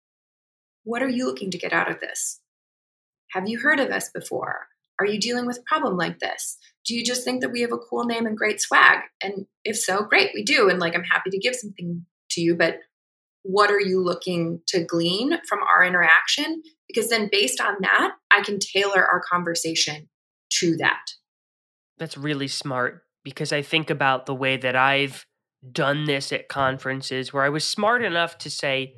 what 0.84 1.02
are 1.02 1.10
you 1.10 1.26
looking 1.26 1.52
to 1.52 1.58
get 1.58 1.74
out 1.74 1.90
of 1.90 2.00
this? 2.00 2.40
Have 3.32 3.48
you 3.48 3.60
heard 3.60 3.80
of 3.80 3.90
us 3.90 4.10
before? 4.10 4.68
Are 5.00 5.06
you 5.06 5.20
dealing 5.20 5.46
with 5.46 5.60
a 5.60 5.64
problem 5.64 5.98
like 5.98 6.20
this? 6.20 6.58
Do 6.86 6.94
you 6.94 7.06
just 7.06 7.24
think 7.24 7.42
that 7.42 7.52
we 7.52 7.62
have 7.62 7.72
a 7.72 7.78
cool 7.78 8.06
name 8.06 8.26
and 8.26 8.38
great 8.38 8.60
swag? 8.60 9.00
And 9.22 9.46
if 9.64 9.78
so, 9.78 10.04
great, 10.04 10.32
we 10.34 10.44
do. 10.44 10.70
And 10.70 10.80
like, 10.80 10.96
I'm 10.96 11.04
happy 11.04 11.30
to 11.30 11.40
give 11.40 11.56
something 11.56 12.06
to 12.32 12.42
you, 12.42 12.56
but 12.56 12.80
what 13.44 13.72
are 13.72 13.80
you 13.80 14.04
looking 14.04 14.62
to 14.68 14.84
glean 14.84 15.38
from 15.48 15.60
our 15.74 15.84
interaction? 15.84 16.62
Because 16.88 17.10
then, 17.10 17.30
based 17.32 17.62
on 17.62 17.76
that, 17.82 18.12
I 18.32 18.42
can 18.42 18.60
tailor 18.60 19.06
our 19.06 19.22
conversation 19.22 20.10
to 20.60 20.76
that. 20.78 21.06
That's 21.98 22.18
really 22.18 22.48
smart 22.48 23.04
because 23.24 23.54
I 23.54 23.62
think 23.62 23.90
about 23.90 24.26
the 24.26 24.36
way 24.36 24.58
that 24.58 24.76
I've 24.76 25.26
done 25.72 26.06
this 26.06 26.32
at 26.32 26.48
conferences 26.48 27.32
where 27.32 27.44
I 27.44 27.50
was 27.50 27.66
smart 27.66 28.04
enough 28.04 28.38
to 28.40 28.50
say, 28.50 28.96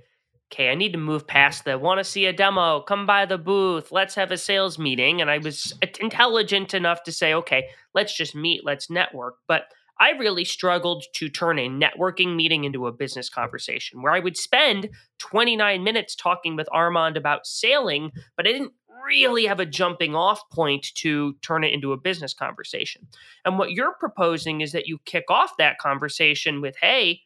okay, 0.52 0.70
I 0.70 0.76
need 0.76 0.92
to 0.92 1.00
move 1.00 1.26
past 1.26 1.64
the 1.64 1.78
want 1.78 2.00
to 2.00 2.04
see 2.04 2.26
a 2.26 2.34
demo, 2.34 2.82
come 2.82 3.06
by 3.06 3.26
the 3.26 3.38
booth, 3.38 3.92
let's 3.92 4.16
have 4.16 4.32
a 4.32 4.38
sales 4.38 4.78
meeting. 4.78 5.22
And 5.22 5.32
I 5.32 5.38
was 5.38 5.74
intelligent 6.00 6.74
enough 6.74 7.04
to 7.04 7.12
say, 7.12 7.34
okay, 7.34 7.68
let's 7.94 8.16
just 8.16 8.36
meet, 8.36 8.66
let's 8.66 8.90
network. 8.90 9.36
But 9.48 9.64
I 10.00 10.12
really 10.12 10.46
struggled 10.46 11.06
to 11.16 11.30
turn 11.30 11.60
a 11.60 11.70
networking 11.70 12.36
meeting 12.36 12.64
into 12.64 12.88
a 12.88 12.92
business 12.92 13.30
conversation 13.30 14.02
where 14.02 14.12
I 14.12 14.20
would 14.20 14.36
spend 14.36 14.90
29 15.20 15.84
minutes 15.84 16.16
talking 16.16 16.56
with 16.56 16.68
Armand 16.72 17.18
about 17.18 17.46
sailing, 17.46 18.12
but 18.36 18.48
I 18.48 18.52
didn't 18.52 18.74
really 19.06 19.46
have 19.46 19.60
a 19.60 19.66
jumping 19.66 20.16
off 20.16 20.42
point 20.52 20.88
to 20.96 21.36
turn 21.42 21.64
it 21.64 21.74
into 21.74 21.94
a 21.94 21.98
business 21.98 22.34
conversation. 22.34 23.08
And 23.46 23.58
what 23.58 23.72
you're 23.72 23.96
proposing 24.00 24.62
is 24.62 24.72
that 24.74 24.88
you 24.88 25.00
kick 25.06 25.26
off 25.30 25.52
that 25.58 25.78
conversation 25.78 26.62
with, 26.62 26.76
hey, 26.82 27.22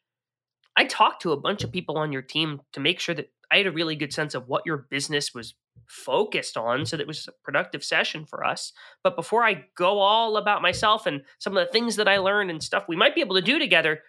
I 0.77 0.85
talked 0.85 1.21
to 1.21 1.31
a 1.31 1.39
bunch 1.39 1.63
of 1.63 1.71
people 1.71 1.97
on 1.97 2.11
your 2.11 2.21
team 2.21 2.61
to 2.73 2.79
make 2.79 2.99
sure 2.99 3.15
that 3.15 3.31
I 3.51 3.57
had 3.57 3.67
a 3.67 3.71
really 3.71 3.95
good 3.95 4.13
sense 4.13 4.33
of 4.33 4.47
what 4.47 4.65
your 4.65 4.87
business 4.89 5.33
was 5.33 5.55
focused 5.87 6.57
on 6.57 6.85
so 6.85 6.97
that 6.97 7.03
it 7.03 7.07
was 7.07 7.27
a 7.27 7.31
productive 7.43 7.83
session 7.83 8.25
for 8.25 8.43
us. 8.43 8.73
But 9.03 9.15
before 9.15 9.43
I 9.43 9.65
go 9.77 9.99
all 9.99 10.37
about 10.37 10.61
myself 10.61 11.05
and 11.05 11.21
some 11.39 11.55
of 11.55 11.65
the 11.65 11.71
things 11.71 11.95
that 11.97 12.07
I 12.07 12.17
learned 12.17 12.49
and 12.49 12.61
stuff 12.61 12.85
we 12.87 12.95
might 12.95 13.15
be 13.15 13.21
able 13.21 13.35
to 13.35 13.41
do 13.41 13.59
together, 13.59 13.99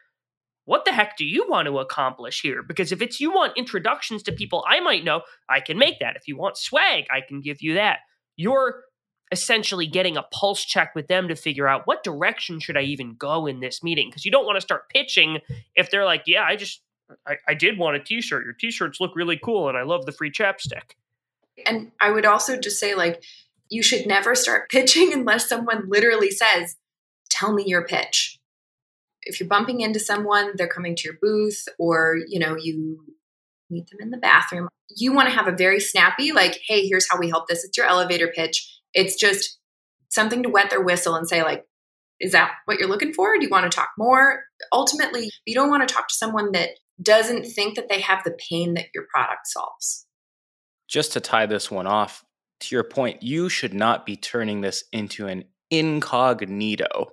what 0.65 0.85
the 0.85 0.93
heck 0.93 1.17
do 1.17 1.25
you 1.25 1.47
want 1.49 1.67
to 1.67 1.79
accomplish 1.79 2.41
here? 2.43 2.63
Because 2.63 2.93
if 2.93 3.01
it's 3.01 3.21
you 3.21 3.33
want 3.33 3.57
introductions 3.57 4.23
to 4.25 4.33
people 4.33 4.65
I 4.69 4.81
might 4.81 5.05
know, 5.05 5.23
I 5.49 5.61
can 5.61 5.79
make 5.79 6.01
that. 6.01 6.17
If 6.17 6.27
you 6.27 6.37
want 6.37 6.57
swag, 6.57 7.05
I 7.11 7.21
can 7.21 7.41
give 7.41 7.63
you 7.63 7.75
that. 7.75 8.01
Your 8.37 8.83
essentially 9.33 9.87
getting 9.87 10.17
a 10.17 10.23
pulse 10.23 10.65
check 10.65 10.95
with 10.95 11.09
them 11.09 11.29
to 11.29 11.35
figure 11.35 11.67
out 11.67 11.87
what 11.87 12.05
direction 12.05 12.61
should 12.61 12.77
I 12.77 12.83
even 12.83 13.15
go 13.15 13.47
in 13.47 13.61
this 13.61 13.83
meeting 13.83 14.09
because 14.09 14.25
you 14.25 14.31
don't 14.31 14.47
want 14.47 14.57
to 14.57 14.61
start 14.61 14.89
pitching 14.89 15.41
if 15.75 15.91
they're 15.91 16.05
like, 16.05 16.23
yeah, 16.27 16.45
I 16.45 16.57
just 16.57 16.81
I, 17.27 17.37
I 17.49 17.55
did 17.55 17.79
want 17.79 17.97
a 17.97 18.01
t-shirt. 18.01 18.45
Your 18.45 18.53
t-shirts 18.53 19.01
look 19.01 19.15
really 19.15 19.39
cool 19.43 19.69
and 19.69 19.77
I 19.77 19.83
love 19.83 20.07
the 20.07 20.13
free 20.13 20.31
chapstick. 20.31 20.95
And 21.65 21.93
I 22.01 22.11
would 22.11 22.27
also 22.27 22.59
just 22.59 22.79
say 22.79 22.95
like 22.95 23.23
you 23.69 23.83
should 23.83 24.07
never 24.07 24.35
start 24.35 24.71
pitching 24.71 25.13
unless 25.13 25.49
someone 25.49 25.89
literally 25.89 26.31
says, 26.31 26.77
"Tell 27.31 27.53
me 27.53 27.65
your 27.67 27.85
pitch." 27.85 28.39
If 29.23 29.41
you're 29.41 29.49
bumping 29.49 29.81
into 29.81 29.99
someone, 29.99 30.53
they're 30.55 30.69
coming 30.69 30.95
to 30.95 31.03
your 31.03 31.19
booth 31.21 31.67
or, 31.81 32.17
you 32.29 32.39
know, 32.39 32.57
you 32.57 33.05
meet 33.69 33.91
them 33.91 33.99
in 34.01 34.11
the 34.11 34.17
bathroom. 34.17 34.69
You 34.89 35.13
want 35.13 35.29
to 35.29 35.35
have 35.35 35.49
a 35.49 35.57
very 35.57 35.81
snappy 35.81 36.31
like, 36.31 36.61
"Hey, 36.67 36.87
here's 36.87 37.11
how 37.11 37.19
we 37.19 37.29
help 37.29 37.49
this." 37.49 37.65
It's 37.65 37.77
your 37.77 37.87
elevator 37.87 38.29
pitch 38.29 38.77
it's 38.97 39.15
just 39.15 39.59
something 40.09 40.43
to 40.43 40.49
wet 40.49 40.71
their 40.71 40.83
whistle 40.83 41.15
and 41.15 41.29
say, 41.29 41.45
like, 41.45 41.65
Is 42.19 42.33
that 42.33 42.53
what 42.65 42.79
you're 42.79 42.89
looking 42.89 43.13
for? 43.13 43.39
Do 43.39 43.45
you 43.45 43.51
want 43.51 43.71
to 43.71 43.77
talk 43.77 43.91
more? 43.97 44.43
Ultimately, 44.73 45.31
you 45.45 45.55
don't 45.55 45.71
want 45.71 45.87
to 45.87 45.95
talk 45.95 46.09
to 46.09 46.15
someone 46.15 46.51
that 46.53 46.71
doesn't 47.01 47.45
think 47.45 47.77
that 47.77 47.89
they 47.89 48.01
have 48.01 48.25
the 48.25 48.37
pain 48.51 48.75
that 48.75 48.87
your 48.95 49.05
product 49.13 49.47
solves. 49.47 50.07
Just 50.89 51.13
to 51.13 51.21
tie 51.21 51.47
this 51.47 51.71
one 51.71 51.87
off, 51.87 52.25
to 52.61 52.75
your 52.75 52.85
point, 52.85 53.23
you 53.23 53.51
should 53.51 53.75
not 53.75 54.07
be 54.07 54.17
turning 54.17 54.63
this 54.63 54.83
into 54.93 55.27
an 55.27 55.45
incognito 55.71 57.13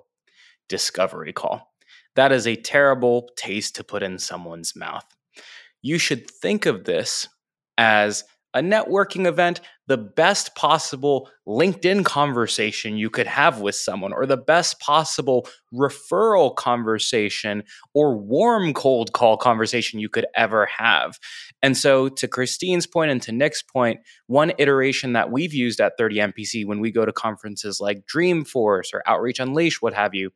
discovery 0.68 1.34
call. 1.34 1.74
That 2.16 2.32
is 2.32 2.46
a 2.46 2.56
terrible 2.56 3.28
taste 3.36 3.76
to 3.76 3.84
put 3.84 4.02
in 4.02 4.18
someone's 4.18 4.74
mouth. 4.74 5.04
You 5.82 5.98
should 5.98 6.30
think 6.30 6.64
of 6.64 6.84
this 6.84 7.28
as 7.76 8.24
a 8.54 8.60
networking 8.60 9.26
event, 9.26 9.60
the 9.88 9.98
best 9.98 10.54
possible 10.54 11.28
LinkedIn 11.46 12.04
conversation 12.04 12.96
you 12.96 13.10
could 13.10 13.26
have 13.26 13.60
with 13.60 13.74
someone, 13.74 14.12
or 14.12 14.24
the 14.24 14.36
best 14.36 14.80
possible 14.80 15.46
referral 15.74 16.54
conversation 16.54 17.64
or 17.92 18.16
warm 18.16 18.72
cold 18.72 19.12
call 19.12 19.36
conversation 19.36 19.98
you 19.98 20.08
could 20.08 20.26
ever 20.36 20.66
have. 20.66 21.18
And 21.62 21.76
so, 21.76 22.08
to 22.08 22.28
Christine's 22.28 22.86
point 22.86 23.10
and 23.10 23.20
to 23.22 23.32
Nick's 23.32 23.62
point, 23.62 24.00
one 24.28 24.52
iteration 24.58 25.12
that 25.14 25.30
we've 25.30 25.52
used 25.52 25.80
at 25.80 25.98
30 25.98 26.16
MPC 26.18 26.64
when 26.64 26.80
we 26.80 26.90
go 26.90 27.04
to 27.04 27.12
conferences 27.12 27.80
like 27.80 28.06
Dreamforce 28.06 28.94
or 28.94 29.02
Outreach 29.06 29.40
Unleashed, 29.40 29.82
what 29.82 29.94
have 29.94 30.14
you, 30.14 30.30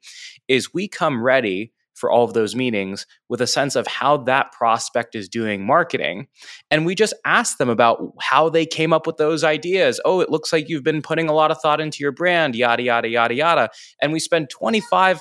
is 0.49 0.75
we 0.75 0.89
come 0.89 1.23
ready 1.23 1.73
for 1.99 2.11
all 2.11 2.25
of 2.25 2.33
those 2.33 2.55
meetings 2.55 3.07
with 3.29 3.41
a 3.41 3.47
sense 3.47 3.77
of 3.77 3.87
how 3.87 4.17
that 4.17 4.53
prospect 4.53 5.15
is 5.15 5.29
doing 5.29 5.67
marketing. 5.67 6.29
And 6.71 6.87
we 6.87 6.95
just 6.95 7.15
ask 7.25 7.59
them 7.59 7.69
about 7.69 8.01
how 8.21 8.49
they 8.49 8.65
came 8.65 8.93
up 8.93 9.07
with 9.07 9.17
those 9.17 9.45
ideas. 9.45 10.01
Oh, 10.05 10.21
it 10.21 10.31
looks 10.31 10.53
like 10.53 10.69
you've 10.69 10.85
been 10.85 11.03
putting 11.03 11.29
a 11.29 11.35
lot 11.35 11.51
of 11.51 11.61
thought 11.61 11.81
into 11.81 11.99
your 12.01 12.13
brand, 12.13 12.55
yada, 12.55 12.83
yada, 12.83 13.09
yada, 13.09 13.35
yada. 13.35 13.71
And 14.01 14.13
we 14.13 14.21
spend 14.21 14.51
25 14.51 15.21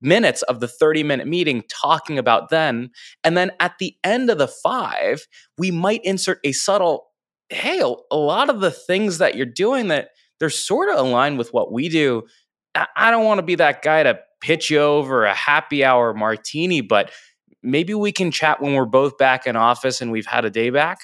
minutes 0.00 0.42
of 0.42 0.60
the 0.60 0.68
30 0.68 1.02
minute 1.02 1.26
meeting 1.26 1.64
talking 1.68 2.18
about 2.18 2.50
them. 2.50 2.90
And 3.24 3.36
then 3.36 3.50
at 3.58 3.78
the 3.78 3.96
end 4.04 4.30
of 4.30 4.38
the 4.38 4.48
five, 4.48 5.26
we 5.56 5.70
might 5.70 6.04
insert 6.04 6.38
a 6.44 6.52
subtle, 6.52 7.08
hey, 7.48 7.80
a 7.80 8.16
lot 8.16 8.50
of 8.50 8.60
the 8.60 8.70
things 8.70 9.18
that 9.18 9.34
you're 9.34 9.46
doing 9.46 9.88
that 9.88 10.10
they're 10.38 10.50
sort 10.50 10.88
of 10.88 10.98
aligned 10.98 11.38
with 11.38 11.52
what 11.52 11.72
we 11.72 11.88
do. 11.88 12.24
I 12.96 13.10
don't 13.10 13.24
want 13.24 13.38
to 13.38 13.42
be 13.42 13.56
that 13.56 13.82
guy 13.82 14.04
to 14.04 14.20
pitch 14.40 14.70
you 14.70 14.80
over 14.80 15.24
a 15.24 15.34
happy 15.34 15.84
hour 15.84 16.14
martini, 16.14 16.80
but 16.80 17.10
maybe 17.62 17.94
we 17.94 18.12
can 18.12 18.30
chat 18.30 18.60
when 18.60 18.74
we're 18.74 18.84
both 18.84 19.18
back 19.18 19.46
in 19.46 19.56
office 19.56 20.00
and 20.00 20.12
we've 20.12 20.26
had 20.26 20.44
a 20.44 20.50
day 20.50 20.70
back. 20.70 20.98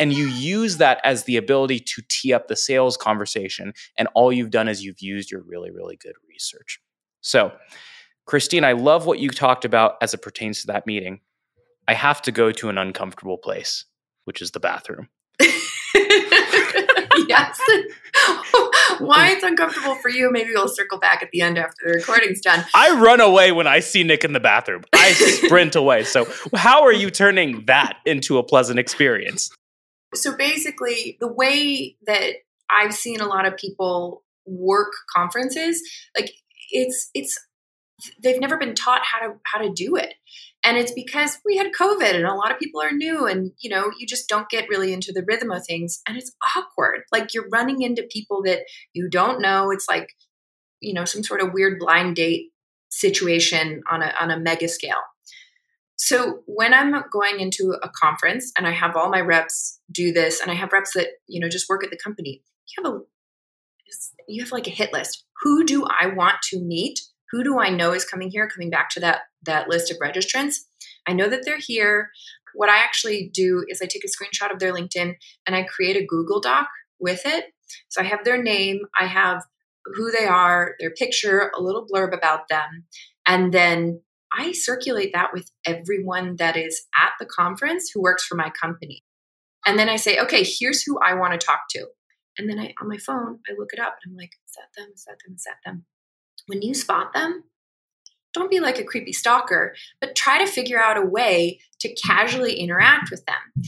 And 0.00 0.12
you 0.12 0.26
use 0.26 0.78
that 0.78 1.00
as 1.04 1.24
the 1.24 1.36
ability 1.36 1.78
to 1.78 2.02
tee 2.08 2.32
up 2.32 2.48
the 2.48 2.56
sales 2.56 2.96
conversation. 2.96 3.72
And 3.96 4.08
all 4.14 4.32
you've 4.32 4.50
done 4.50 4.68
is 4.68 4.84
you've 4.84 5.00
used 5.00 5.30
your 5.30 5.42
really, 5.42 5.70
really 5.70 5.96
good 5.96 6.14
research. 6.28 6.80
So, 7.20 7.52
Christine, 8.26 8.64
I 8.64 8.72
love 8.72 9.06
what 9.06 9.20
you 9.20 9.30
talked 9.30 9.64
about 9.64 9.94
as 10.02 10.12
it 10.12 10.22
pertains 10.22 10.62
to 10.62 10.66
that 10.68 10.86
meeting. 10.86 11.20
I 11.86 11.94
have 11.94 12.22
to 12.22 12.32
go 12.32 12.50
to 12.52 12.68
an 12.68 12.78
uncomfortable 12.78 13.38
place, 13.38 13.84
which 14.24 14.42
is 14.42 14.50
the 14.50 14.60
bathroom. 14.60 15.08
yes. 17.28 17.60
Why 18.98 19.30
it's 19.30 19.42
uncomfortable 19.42 19.94
for 19.96 20.08
you, 20.08 20.30
maybe 20.30 20.50
we'll 20.52 20.68
circle 20.68 20.98
back 20.98 21.22
at 21.22 21.30
the 21.30 21.40
end 21.40 21.58
after 21.58 21.76
the 21.86 21.94
recording's 21.94 22.40
done. 22.40 22.64
I 22.74 22.98
run 23.00 23.20
away 23.20 23.52
when 23.52 23.66
I 23.66 23.80
see 23.80 24.02
Nick 24.04 24.24
in 24.24 24.32
the 24.32 24.40
bathroom. 24.40 24.84
I 24.92 25.12
sprint 25.12 25.74
away. 25.76 26.04
So, 26.04 26.26
how 26.54 26.84
are 26.84 26.92
you 26.92 27.10
turning 27.10 27.64
that 27.66 27.98
into 28.04 28.38
a 28.38 28.42
pleasant 28.42 28.78
experience? 28.78 29.50
So, 30.14 30.36
basically, 30.36 31.16
the 31.20 31.28
way 31.28 31.96
that 32.06 32.34
I've 32.70 32.94
seen 32.94 33.20
a 33.20 33.26
lot 33.26 33.46
of 33.46 33.56
people 33.56 34.22
work 34.46 34.92
conferences, 35.14 35.82
like 36.16 36.32
it's 36.70 37.10
it's 37.14 37.38
they've 38.22 38.40
never 38.40 38.56
been 38.56 38.74
taught 38.74 39.02
how 39.04 39.26
to 39.26 39.34
how 39.44 39.60
to 39.60 39.72
do 39.72 39.96
it. 39.96 40.14
And 40.64 40.76
it's 40.78 40.92
because 40.92 41.38
we 41.44 41.56
had 41.56 41.72
covid 41.78 42.14
and 42.14 42.24
a 42.24 42.34
lot 42.34 42.50
of 42.50 42.58
people 42.58 42.80
are 42.80 42.92
new 42.92 43.26
and 43.26 43.52
you 43.60 43.70
know 43.70 43.90
you 43.98 44.06
just 44.06 44.28
don't 44.28 44.48
get 44.48 44.68
really 44.68 44.92
into 44.92 45.12
the 45.12 45.24
rhythm 45.26 45.50
of 45.50 45.64
things. 45.66 46.00
And 46.08 46.16
it's 46.16 46.32
awkward. 46.56 47.02
Like 47.12 47.34
you're 47.34 47.48
running 47.50 47.82
into 47.82 48.02
people 48.10 48.42
that 48.44 48.60
you 48.92 49.08
don't 49.08 49.40
know. 49.40 49.70
It's 49.70 49.88
like 49.88 50.08
you 50.80 50.94
know 50.94 51.04
some 51.04 51.22
sort 51.22 51.40
of 51.40 51.52
weird 51.52 51.78
blind 51.78 52.16
date 52.16 52.50
situation 52.90 53.82
on 53.90 54.02
a 54.02 54.12
on 54.20 54.30
a 54.30 54.38
mega 54.38 54.68
scale. 54.68 55.02
So 55.96 56.42
when 56.46 56.74
i'm 56.74 56.92
going 57.12 57.38
into 57.38 57.76
a 57.82 57.88
conference 57.88 58.52
and 58.58 58.66
i 58.66 58.72
have 58.72 58.96
all 58.96 59.10
my 59.10 59.20
reps 59.20 59.80
do 59.92 60.12
this 60.12 60.40
and 60.40 60.50
i 60.50 60.54
have 60.54 60.72
reps 60.72 60.92
that 60.94 61.06
you 61.28 61.38
know 61.38 61.48
just 61.48 61.68
work 61.68 61.84
at 61.84 61.90
the 61.90 61.96
company 61.96 62.42
you 62.66 62.84
have 62.84 62.92
a 62.92 62.98
you 64.26 64.42
have 64.42 64.52
like 64.52 64.66
a 64.66 64.70
hit 64.70 64.92
list. 64.92 65.24
Who 65.42 65.64
do 65.64 65.84
i 65.84 66.06
want 66.06 66.36
to 66.50 66.60
meet 66.60 67.00
who 67.34 67.42
do 67.42 67.58
I 67.58 67.68
know 67.68 67.92
is 67.92 68.04
coming 68.04 68.30
here? 68.30 68.48
Coming 68.48 68.70
back 68.70 68.90
to 68.90 69.00
that 69.00 69.22
that 69.44 69.68
list 69.68 69.90
of 69.90 69.98
registrants, 69.98 70.58
I 71.04 71.12
know 71.12 71.28
that 71.28 71.44
they're 71.44 71.58
here. 71.58 72.10
What 72.54 72.68
I 72.68 72.78
actually 72.78 73.28
do 73.34 73.64
is 73.68 73.82
I 73.82 73.86
take 73.86 74.04
a 74.04 74.08
screenshot 74.08 74.52
of 74.52 74.60
their 74.60 74.72
LinkedIn 74.72 75.16
and 75.44 75.56
I 75.56 75.64
create 75.64 75.96
a 75.96 76.06
Google 76.06 76.40
Doc 76.40 76.68
with 77.00 77.22
it. 77.24 77.46
So 77.88 78.00
I 78.00 78.04
have 78.04 78.24
their 78.24 78.40
name, 78.40 78.82
I 78.98 79.06
have 79.06 79.42
who 79.96 80.12
they 80.12 80.26
are, 80.26 80.76
their 80.78 80.92
picture, 80.92 81.50
a 81.58 81.60
little 81.60 81.84
blurb 81.92 82.16
about 82.16 82.46
them, 82.48 82.84
and 83.26 83.52
then 83.52 84.00
I 84.32 84.52
circulate 84.52 85.12
that 85.12 85.30
with 85.32 85.50
everyone 85.66 86.36
that 86.36 86.56
is 86.56 86.86
at 86.96 87.12
the 87.18 87.26
conference 87.26 87.90
who 87.92 88.00
works 88.00 88.24
for 88.24 88.36
my 88.36 88.50
company. 88.50 89.02
And 89.66 89.76
then 89.76 89.88
I 89.88 89.96
say, 89.96 90.20
okay, 90.20 90.44
here's 90.44 90.82
who 90.82 91.00
I 91.00 91.14
want 91.14 91.32
to 91.32 91.44
talk 91.44 91.62
to. 91.70 91.86
And 92.38 92.48
then 92.48 92.60
I 92.60 92.74
on 92.80 92.88
my 92.88 92.98
phone, 92.98 93.40
I 93.48 93.54
look 93.58 93.72
it 93.72 93.80
up 93.80 93.96
and 94.04 94.12
I'm 94.12 94.16
like, 94.16 94.30
is 94.46 94.54
that 94.54 94.80
them? 94.80 94.92
Is 94.94 95.04
that 95.04 95.16
them? 95.26 95.34
Is 95.34 95.44
that 95.44 95.56
them? 95.64 95.84
When 96.46 96.62
you 96.62 96.74
spot 96.74 97.12
them, 97.14 97.44
don't 98.32 98.50
be 98.50 98.60
like 98.60 98.78
a 98.78 98.84
creepy 98.84 99.12
stalker, 99.12 99.74
but 100.00 100.16
try 100.16 100.44
to 100.44 100.50
figure 100.50 100.80
out 100.80 100.96
a 100.96 101.06
way 101.06 101.60
to 101.80 101.94
casually 101.94 102.54
interact 102.54 103.10
with 103.10 103.24
them. 103.26 103.64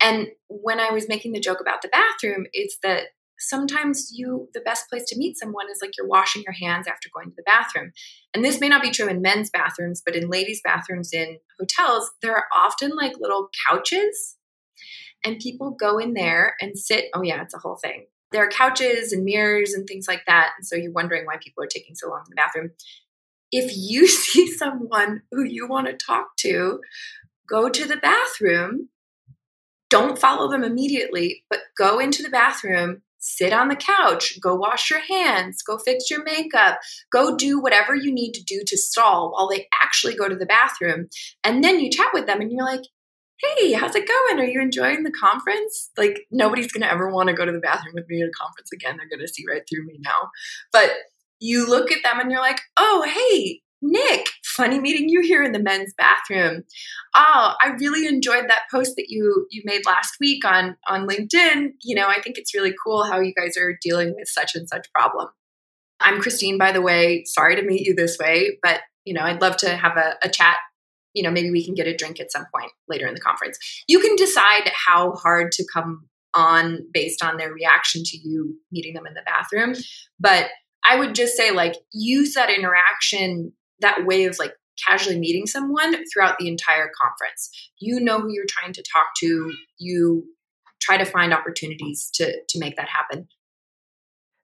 And 0.00 0.28
when 0.48 0.80
I 0.80 0.90
was 0.90 1.08
making 1.08 1.32
the 1.32 1.40
joke 1.40 1.60
about 1.60 1.82
the 1.82 1.88
bathroom, 1.88 2.46
it's 2.52 2.78
that 2.82 3.08
sometimes 3.38 4.12
you 4.14 4.48
the 4.54 4.60
best 4.60 4.88
place 4.88 5.04
to 5.06 5.18
meet 5.18 5.36
someone 5.36 5.66
is 5.70 5.80
like 5.82 5.96
you're 5.96 6.06
washing 6.06 6.42
your 6.42 6.52
hands 6.52 6.86
after 6.86 7.08
going 7.12 7.30
to 7.30 7.36
the 7.36 7.42
bathroom. 7.42 7.92
And 8.32 8.44
this 8.44 8.60
may 8.60 8.68
not 8.68 8.82
be 8.82 8.90
true 8.90 9.08
in 9.08 9.22
men's 9.22 9.50
bathrooms, 9.50 10.02
but 10.04 10.14
in 10.14 10.28
ladies' 10.28 10.60
bathrooms 10.62 11.12
in 11.12 11.38
hotels, 11.58 12.10
there 12.22 12.36
are 12.36 12.44
often 12.54 12.92
like 12.94 13.14
little 13.18 13.48
couches 13.68 14.36
and 15.24 15.38
people 15.38 15.70
go 15.70 15.98
in 15.98 16.14
there 16.14 16.54
and 16.60 16.78
sit. 16.78 17.06
Oh 17.14 17.22
yeah, 17.22 17.42
it's 17.42 17.54
a 17.54 17.58
whole 17.58 17.76
thing 17.76 18.06
there 18.34 18.44
are 18.44 18.48
couches 18.48 19.12
and 19.12 19.24
mirrors 19.24 19.72
and 19.74 19.86
things 19.86 20.06
like 20.08 20.22
that. 20.26 20.50
And 20.58 20.66
so 20.66 20.74
you're 20.74 20.92
wondering 20.92 21.24
why 21.24 21.36
people 21.42 21.62
are 21.62 21.68
taking 21.68 21.94
so 21.94 22.08
long 22.08 22.24
in 22.26 22.30
the 22.30 22.36
bathroom. 22.36 22.70
If 23.52 23.72
you 23.76 24.06
see 24.08 24.52
someone 24.52 25.22
who 25.30 25.44
you 25.44 25.68
want 25.68 25.86
to 25.86 25.94
talk 25.94 26.36
to, 26.38 26.80
go 27.48 27.68
to 27.68 27.86
the 27.86 27.96
bathroom. 27.96 28.88
Don't 29.88 30.18
follow 30.18 30.50
them 30.50 30.64
immediately, 30.64 31.44
but 31.48 31.60
go 31.78 32.00
into 32.00 32.22
the 32.24 32.30
bathroom, 32.30 33.02
sit 33.20 33.52
on 33.52 33.68
the 33.68 33.76
couch, 33.76 34.40
go 34.40 34.56
wash 34.56 34.90
your 34.90 34.98
hands, 34.98 35.62
go 35.62 35.78
fix 35.78 36.10
your 36.10 36.24
makeup, 36.24 36.80
go 37.12 37.36
do 37.36 37.60
whatever 37.60 37.94
you 37.94 38.12
need 38.12 38.32
to 38.32 38.42
do 38.42 38.62
to 38.66 38.76
stall 38.76 39.30
while 39.30 39.48
they 39.48 39.68
actually 39.82 40.16
go 40.16 40.28
to 40.28 40.34
the 40.34 40.46
bathroom. 40.46 41.08
And 41.44 41.62
then 41.62 41.78
you 41.78 41.90
chat 41.90 42.08
with 42.12 42.26
them 42.26 42.40
and 42.40 42.50
you're 42.50 42.64
like, 42.64 42.82
hey, 43.58 43.72
how's 43.72 43.94
it 43.94 44.08
going? 44.08 44.40
Are 44.40 44.48
you 44.48 44.60
enjoying 44.60 45.02
the 45.02 45.10
conference? 45.10 45.90
Like, 45.96 46.26
nobody's 46.30 46.72
going 46.72 46.82
to 46.82 46.90
ever 46.90 47.10
want 47.10 47.28
to 47.28 47.34
go 47.34 47.44
to 47.44 47.52
the 47.52 47.60
bathroom 47.60 47.94
with 47.94 48.08
me 48.08 48.22
at 48.22 48.28
a 48.28 48.32
conference 48.32 48.70
again. 48.72 48.96
They're 48.96 49.08
going 49.08 49.26
to 49.26 49.32
see 49.32 49.44
right 49.48 49.62
through 49.68 49.86
me 49.86 49.98
now. 50.00 50.30
But 50.72 50.90
you 51.40 51.68
look 51.68 51.92
at 51.92 52.02
them 52.02 52.20
and 52.20 52.30
you're 52.30 52.40
like, 52.40 52.60
oh, 52.76 53.04
hey, 53.06 53.60
Nick, 53.82 54.28
funny 54.44 54.80
meeting 54.80 55.10
you 55.10 55.20
here 55.20 55.42
in 55.42 55.52
the 55.52 55.58
men's 55.58 55.92
bathroom. 55.98 56.64
Oh, 57.14 57.54
I 57.60 57.68
really 57.78 58.06
enjoyed 58.06 58.48
that 58.48 58.62
post 58.70 58.94
that 58.96 59.06
you 59.08 59.46
you 59.50 59.60
made 59.66 59.84
last 59.84 60.14
week 60.18 60.44
on 60.46 60.76
on 60.88 61.06
LinkedIn. 61.06 61.72
You 61.82 61.94
know, 61.94 62.08
I 62.08 62.20
think 62.22 62.38
it's 62.38 62.54
really 62.54 62.74
cool 62.82 63.04
how 63.04 63.20
you 63.20 63.34
guys 63.34 63.58
are 63.58 63.76
dealing 63.82 64.14
with 64.16 64.28
such 64.28 64.54
and 64.54 64.66
such 64.66 64.90
problem. 64.92 65.28
I'm 66.00 66.20
Christine, 66.20 66.56
by 66.56 66.72
the 66.72 66.80
way. 66.80 67.24
Sorry 67.26 67.56
to 67.56 67.62
meet 67.62 67.86
you 67.86 67.94
this 67.94 68.16
way, 68.18 68.58
but 68.62 68.80
you 69.04 69.12
know, 69.12 69.22
I'd 69.22 69.42
love 69.42 69.58
to 69.58 69.76
have 69.76 69.98
a, 69.98 70.14
a 70.22 70.30
chat 70.30 70.56
you 71.14 71.22
know, 71.22 71.30
maybe 71.30 71.50
we 71.50 71.64
can 71.64 71.74
get 71.74 71.86
a 71.86 71.96
drink 71.96 72.20
at 72.20 72.32
some 72.32 72.46
point 72.54 72.70
later 72.88 73.06
in 73.06 73.14
the 73.14 73.20
conference. 73.20 73.58
You 73.88 74.00
can 74.00 74.16
decide 74.16 74.70
how 74.86 75.12
hard 75.12 75.52
to 75.52 75.64
come 75.72 76.08
on 76.34 76.80
based 76.92 77.22
on 77.22 77.36
their 77.36 77.52
reaction 77.52 78.02
to 78.04 78.18
you 78.18 78.56
meeting 78.72 78.94
them 78.94 79.06
in 79.06 79.14
the 79.14 79.22
bathroom. 79.24 79.74
But 80.18 80.48
I 80.84 80.98
would 80.98 81.14
just 81.14 81.36
say, 81.36 81.50
like, 81.50 81.76
use 81.92 82.34
that 82.34 82.50
interaction, 82.50 83.52
that 83.80 84.04
way 84.04 84.24
of 84.24 84.38
like 84.38 84.52
casually 84.86 85.18
meeting 85.18 85.46
someone 85.46 85.96
throughout 86.12 86.38
the 86.38 86.48
entire 86.48 86.90
conference. 87.00 87.50
You 87.78 88.00
know 88.00 88.20
who 88.20 88.32
you're 88.32 88.44
trying 88.48 88.72
to 88.72 88.82
talk 88.82 89.06
to. 89.20 89.52
You 89.78 90.24
try 90.80 90.96
to 90.96 91.04
find 91.04 91.32
opportunities 91.32 92.10
to 92.14 92.34
to 92.48 92.58
make 92.58 92.76
that 92.76 92.88
happen. 92.88 93.28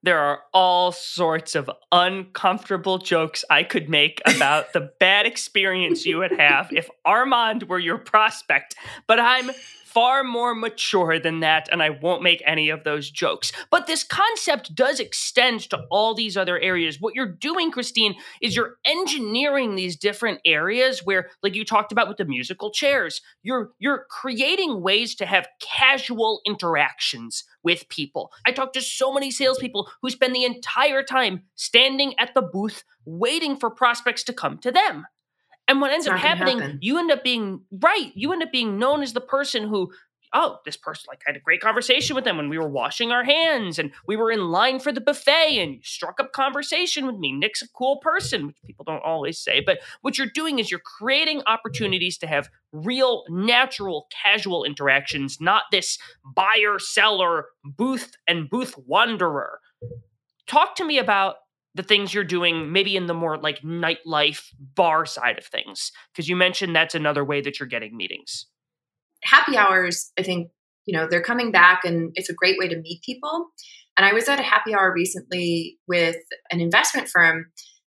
There 0.03 0.19
are 0.19 0.41
all 0.55 0.93
sorts 0.93 1.55
of 1.55 1.71
uncomfortable 1.93 2.97
jokes 2.97 3.45
I 3.51 3.65
could 3.65 3.91
make 3.91 4.23
about 4.27 4.73
the 4.73 4.93
bad 4.99 5.27
experience 5.27 6.07
you 6.07 6.19
would 6.19 6.33
have 6.33 6.73
if 6.73 6.89
Armand 7.05 7.65
were 7.65 7.79
your 7.79 7.99
prospect, 7.99 8.77
but 9.07 9.21
I'm 9.21 9.51
far 9.93 10.23
more 10.23 10.55
mature 10.55 11.19
than 11.19 11.41
that, 11.41 11.69
and 11.71 11.83
I 11.83 11.91
won't 11.91 12.23
make 12.23 12.43
any 12.47 12.71
of 12.71 12.85
those 12.85 13.11
jokes. 13.11 13.53
But 13.71 13.87
this 13.87 14.05
concept 14.05 14.75
does 14.75 15.01
extend 15.01 15.69
to 15.71 15.85
all 15.91 16.15
these 16.15 16.37
other 16.37 16.59
areas. 16.59 17.01
What 17.01 17.15
you're 17.15 17.27
doing, 17.27 17.71
Christine, 17.71 18.15
is 18.41 18.55
you're 18.55 18.77
engineering 18.85 19.75
these 19.75 19.97
different 19.97 20.41
areas 20.45 21.05
where, 21.05 21.31
like 21.43 21.55
you 21.55 21.65
talked 21.65 21.93
about 21.93 22.09
with 22.09 22.19
the 22.19 22.25
musical 22.25 22.71
chairs, 22.71 23.21
you're 23.43 23.73
you're 23.79 24.07
creating 24.11 24.83
ways 24.83 25.15
to 25.17 25.27
have 25.27 25.49
casual 25.61 26.41
interactions 26.47 27.45
with 27.63 27.89
people. 27.89 28.33
I 28.47 28.53
talk 28.53 28.73
to 28.75 28.81
so 28.81 29.13
many 29.13 29.31
salespeople 29.31 29.91
who 30.03 30.11
spend 30.11 30.35
the 30.35 30.45
entire 30.45 31.03
time 31.03 31.43
standing 31.57 32.15
at 32.19 32.35
the 32.35 32.43
booth 32.43 32.85
waiting 33.05 33.57
for 33.57 33.71
prospects 33.71 34.23
to 34.25 34.33
come 34.33 34.59
to 34.59 34.71
them. 34.71 35.07
And 35.71 35.81
what 35.81 35.93
ends 35.93 36.09
up 36.09 36.19
happening, 36.19 36.59
happen. 36.59 36.79
you 36.83 36.99
end 36.99 37.13
up 37.13 37.23
being 37.23 37.61
right. 37.71 38.11
You 38.17 38.33
end 38.33 38.43
up 38.43 38.51
being 38.51 38.77
known 38.77 39.05
as 39.05 39.13
the 39.13 39.21
person 39.21 39.69
who, 39.69 39.93
oh, 40.35 40.59
this 40.65 40.77
person, 40.77 41.05
like, 41.07 41.21
I 41.25 41.31
had 41.31 41.37
a 41.37 41.41
great 41.41 41.61
conversation 41.61 42.17
with 42.17 42.25
them 42.25 42.39
when 42.39 42.49
we 42.49 42.59
were 42.59 42.69
washing 42.69 43.13
our 43.13 43.23
hands 43.23 43.79
and 43.79 43.93
we 44.05 44.17
were 44.17 44.33
in 44.33 44.49
line 44.49 44.81
for 44.81 44.91
the 44.91 45.01
buffet 45.01 45.61
and 45.63 45.75
you 45.75 45.81
struck 45.85 46.19
up 46.19 46.33
conversation 46.33 47.07
with 47.07 47.19
me. 47.19 47.31
Nick's 47.31 47.63
a 47.63 47.69
cool 47.69 47.99
person, 47.99 48.49
which 48.49 48.57
people 48.67 48.85
don't 48.85 49.05
always 49.05 49.39
say. 49.39 49.61
But 49.61 49.79
what 50.01 50.19
you're 50.19 50.27
doing 50.27 50.59
is 50.59 50.73
you're 50.73 50.81
creating 50.81 51.43
opportunities 51.47 52.19
to 52.19 52.27
have 52.27 52.49
real, 52.73 53.23
natural, 53.29 54.09
casual 54.11 54.65
interactions, 54.65 55.41
not 55.41 55.63
this 55.71 55.99
buyer, 56.35 56.81
seller, 56.81 57.45
booth, 57.65 58.17
and 58.27 58.51
booth 58.51 58.75
wanderer. 58.77 59.61
Talk 60.49 60.75
to 60.75 60.85
me 60.85 60.99
about 60.99 61.37
the 61.75 61.83
things 61.83 62.13
you're 62.13 62.25
doing 62.25 62.73
maybe 62.73 62.97
in 62.97 63.07
the 63.07 63.15
more 63.15 63.39
like 63.39 63.63
nightlife 63.63 64.47
bar 64.75 65.07
side 65.07 65.39
of 65.39 65.45
things 65.45 65.93
because 66.13 66.29
you 66.29 66.37
mentioned 66.37 66.75
that's 66.75 66.95
another 66.95 67.25
way 67.25 67.41
that 67.41 67.59
you're 67.59 67.69
getting 67.69 67.97
meetings. 67.97 68.47
Happy 69.23 69.57
hours 69.57 70.13
i 70.19 70.23
think 70.23 70.51
you 70.87 70.97
know 70.97 71.07
they're 71.09 71.23
coming 71.23 71.53
back 71.53 71.85
and 71.85 72.13
it's 72.15 72.31
a 72.31 72.35
great 72.35 72.59
way 72.59 72.69
to 72.69 72.81
meet 72.81 73.03
people. 73.03 73.51
And 73.97 74.07
i 74.07 74.13
was 74.13 74.29
at 74.29 74.41
a 74.41 74.45
happy 74.45 74.75
hour 74.75 74.93
recently 74.93 75.79
with 75.87 76.17
an 76.51 76.61
investment 76.61 77.09
firm 77.09 77.37
and 77.37 77.45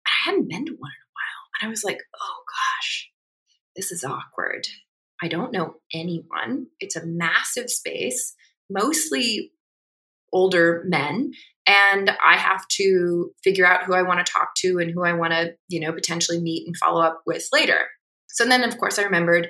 i 0.07 0.29
hadn't 0.29 0.49
been 0.49 0.65
to 0.65 0.71
one 0.71 0.91
in 0.91 1.05
a 1.05 1.13
while 1.13 1.61
and 1.61 1.67
i 1.67 1.69
was 1.69 1.83
like 1.83 1.99
oh 2.19 2.35
gosh 2.47 3.09
this 3.75 3.91
is 3.93 4.03
awkward. 4.03 4.67
I 5.21 5.29
don't 5.29 5.53
know 5.53 5.75
anyone. 5.93 6.67
It's 6.81 6.97
a 6.97 7.05
massive 7.05 7.69
space 7.69 8.35
mostly 8.69 9.51
older 10.31 10.83
men 10.87 11.31
and 11.69 12.09
I 12.25 12.35
have 12.35 12.67
to 12.69 13.31
figure 13.43 13.65
out 13.65 13.83
who 13.83 13.93
I 13.93 14.01
want 14.01 14.25
to 14.25 14.31
talk 14.31 14.55
to 14.57 14.79
and 14.79 14.89
who 14.89 15.03
I 15.03 15.13
want 15.13 15.33
to, 15.33 15.53
you 15.67 15.79
know, 15.79 15.93
potentially 15.93 16.41
meet 16.41 16.65
and 16.65 16.75
follow 16.75 16.99
up 16.99 17.21
with 17.27 17.47
later. 17.53 17.81
So 18.27 18.43
then, 18.43 18.63
of 18.63 18.79
course, 18.79 18.97
I 18.97 19.03
remembered, 19.03 19.49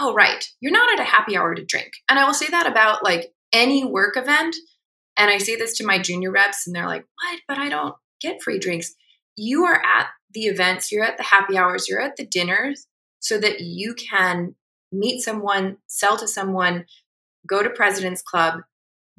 oh, 0.00 0.12
right, 0.12 0.44
you're 0.60 0.72
not 0.72 0.92
at 0.92 1.00
a 1.00 1.08
happy 1.08 1.36
hour 1.36 1.54
to 1.54 1.64
drink. 1.64 1.92
And 2.10 2.18
I 2.18 2.24
will 2.24 2.34
say 2.34 2.48
that 2.50 2.66
about 2.66 3.04
like 3.04 3.32
any 3.52 3.84
work 3.84 4.16
event. 4.16 4.56
And 5.16 5.30
I 5.30 5.38
say 5.38 5.54
this 5.54 5.76
to 5.76 5.86
my 5.86 6.00
junior 6.00 6.32
reps, 6.32 6.66
and 6.66 6.74
they're 6.74 6.86
like, 6.86 7.04
what? 7.22 7.40
But 7.46 7.58
I 7.58 7.68
don't 7.68 7.94
get 8.20 8.42
free 8.42 8.58
drinks. 8.58 8.94
You 9.36 9.64
are 9.64 9.80
at 9.80 10.08
the 10.32 10.46
events, 10.46 10.90
you're 10.90 11.04
at 11.04 11.16
the 11.16 11.22
happy 11.22 11.56
hours, 11.56 11.88
you're 11.88 12.00
at 12.00 12.16
the 12.16 12.26
dinners 12.26 12.88
so 13.20 13.38
that 13.38 13.60
you 13.60 13.94
can 13.94 14.56
meet 14.90 15.20
someone, 15.20 15.76
sell 15.86 16.16
to 16.16 16.26
someone, 16.26 16.86
go 17.46 17.62
to 17.62 17.70
President's 17.70 18.22
Club, 18.22 18.62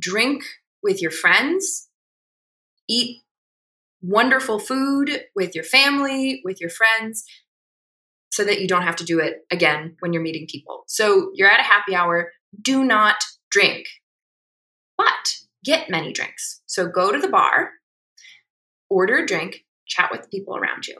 drink 0.02 0.44
with 0.82 1.02
your 1.02 1.12
friends 1.12 1.88
eat 2.89 3.22
wonderful 4.02 4.60
food 4.60 5.24
with 5.36 5.56
your 5.56 5.63
family, 5.63 6.41
with 6.43 6.60
your 6.60 6.69
friends, 6.69 7.24
so 8.32 8.43
that 8.43 8.60
you 8.60 8.67
don't 8.67 8.82
have 8.82 8.96
to 8.98 9.06
do 9.06 9.19
it 9.19 9.46
again 9.52 9.96
when 10.00 10.12
you're 10.12 10.22
meeting 10.22 10.48
people. 10.50 10.84
So 10.88 11.32
you're 11.36 11.50
at 11.50 11.60
a 11.60 11.63
happy 11.63 11.96
hour, 11.96 12.32
do 12.62 12.84
not 12.84 13.15
drink, 13.52 13.86
but 14.98 15.36
get 15.63 15.89
many 15.89 16.12
drinks. 16.12 16.62
So 16.65 16.88
go 16.88 17.12
to 17.12 17.19
the 17.19 17.30
bar, 17.30 17.69
order 18.89 19.17
a 19.17 19.26
drink, 19.26 19.65
chat 19.88 20.10
with 20.12 20.24
the 20.24 20.28
people 20.28 20.58
around 20.58 20.88
you. 20.88 20.98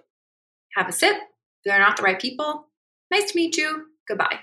Have 0.76 0.88
a 0.88 0.92
sip. 0.92 1.18
They're 1.66 1.80
not 1.80 1.98
the 1.98 2.04
right 2.04 2.20
people, 2.20 2.68
nice 3.10 3.32
to 3.32 3.38
meet 3.38 3.58
you. 3.58 3.86
Goodbye. 4.08 4.40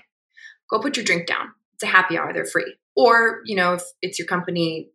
Go 0.69 0.79
put 0.79 0.97
your 0.97 1.05
drink 1.05 1.27
down. 1.27 1.51
It's 1.75 1.83
a 1.83 1.87
happy 1.87 2.17
hour, 2.17 2.33
they're 2.33 2.45
free. 2.45 2.75
Or, 2.95 3.41
you 3.45 3.55
know, 3.55 3.75
if 3.75 3.83
it's 4.01 4.19
your 4.19 4.27
company, 4.27 4.89